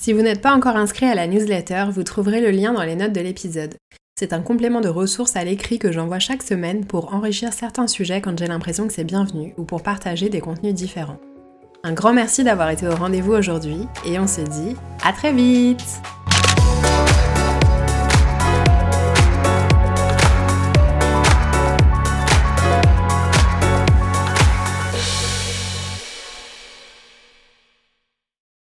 Si 0.00 0.12
vous 0.12 0.22
n'êtes 0.22 0.42
pas 0.42 0.54
encore 0.54 0.76
inscrit 0.76 1.06
à 1.06 1.14
la 1.14 1.26
newsletter, 1.26 1.86
vous 1.90 2.02
trouverez 2.02 2.40
le 2.40 2.50
lien 2.50 2.72
dans 2.72 2.82
les 2.82 2.96
notes 2.96 3.12
de 3.12 3.20
l'épisode. 3.20 3.76
C'est 4.18 4.32
un 4.32 4.42
complément 4.42 4.80
de 4.80 4.88
ressources 4.88 5.34
à 5.34 5.44
l'écrit 5.44 5.78
que 5.78 5.90
j'envoie 5.90 6.18
chaque 6.18 6.42
semaine 6.42 6.84
pour 6.84 7.14
enrichir 7.14 7.52
certains 7.52 7.86
sujets 7.86 8.20
quand 8.20 8.38
j'ai 8.38 8.46
l'impression 8.46 8.86
que 8.86 8.92
c'est 8.92 9.04
bienvenu 9.04 9.54
ou 9.56 9.64
pour 9.64 9.82
partager 9.82 10.28
des 10.28 10.40
contenus 10.40 10.74
différents. 10.74 11.18
Un 11.82 11.92
grand 11.92 12.12
merci 12.12 12.44
d'avoir 12.44 12.70
été 12.70 12.86
au 12.86 12.94
rendez-vous 12.94 13.32
aujourd'hui 13.32 13.88
et 14.06 14.18
on 14.18 14.26
se 14.26 14.40
dit 14.40 14.76
à 15.02 15.12
très 15.12 15.32
vite 15.32 15.82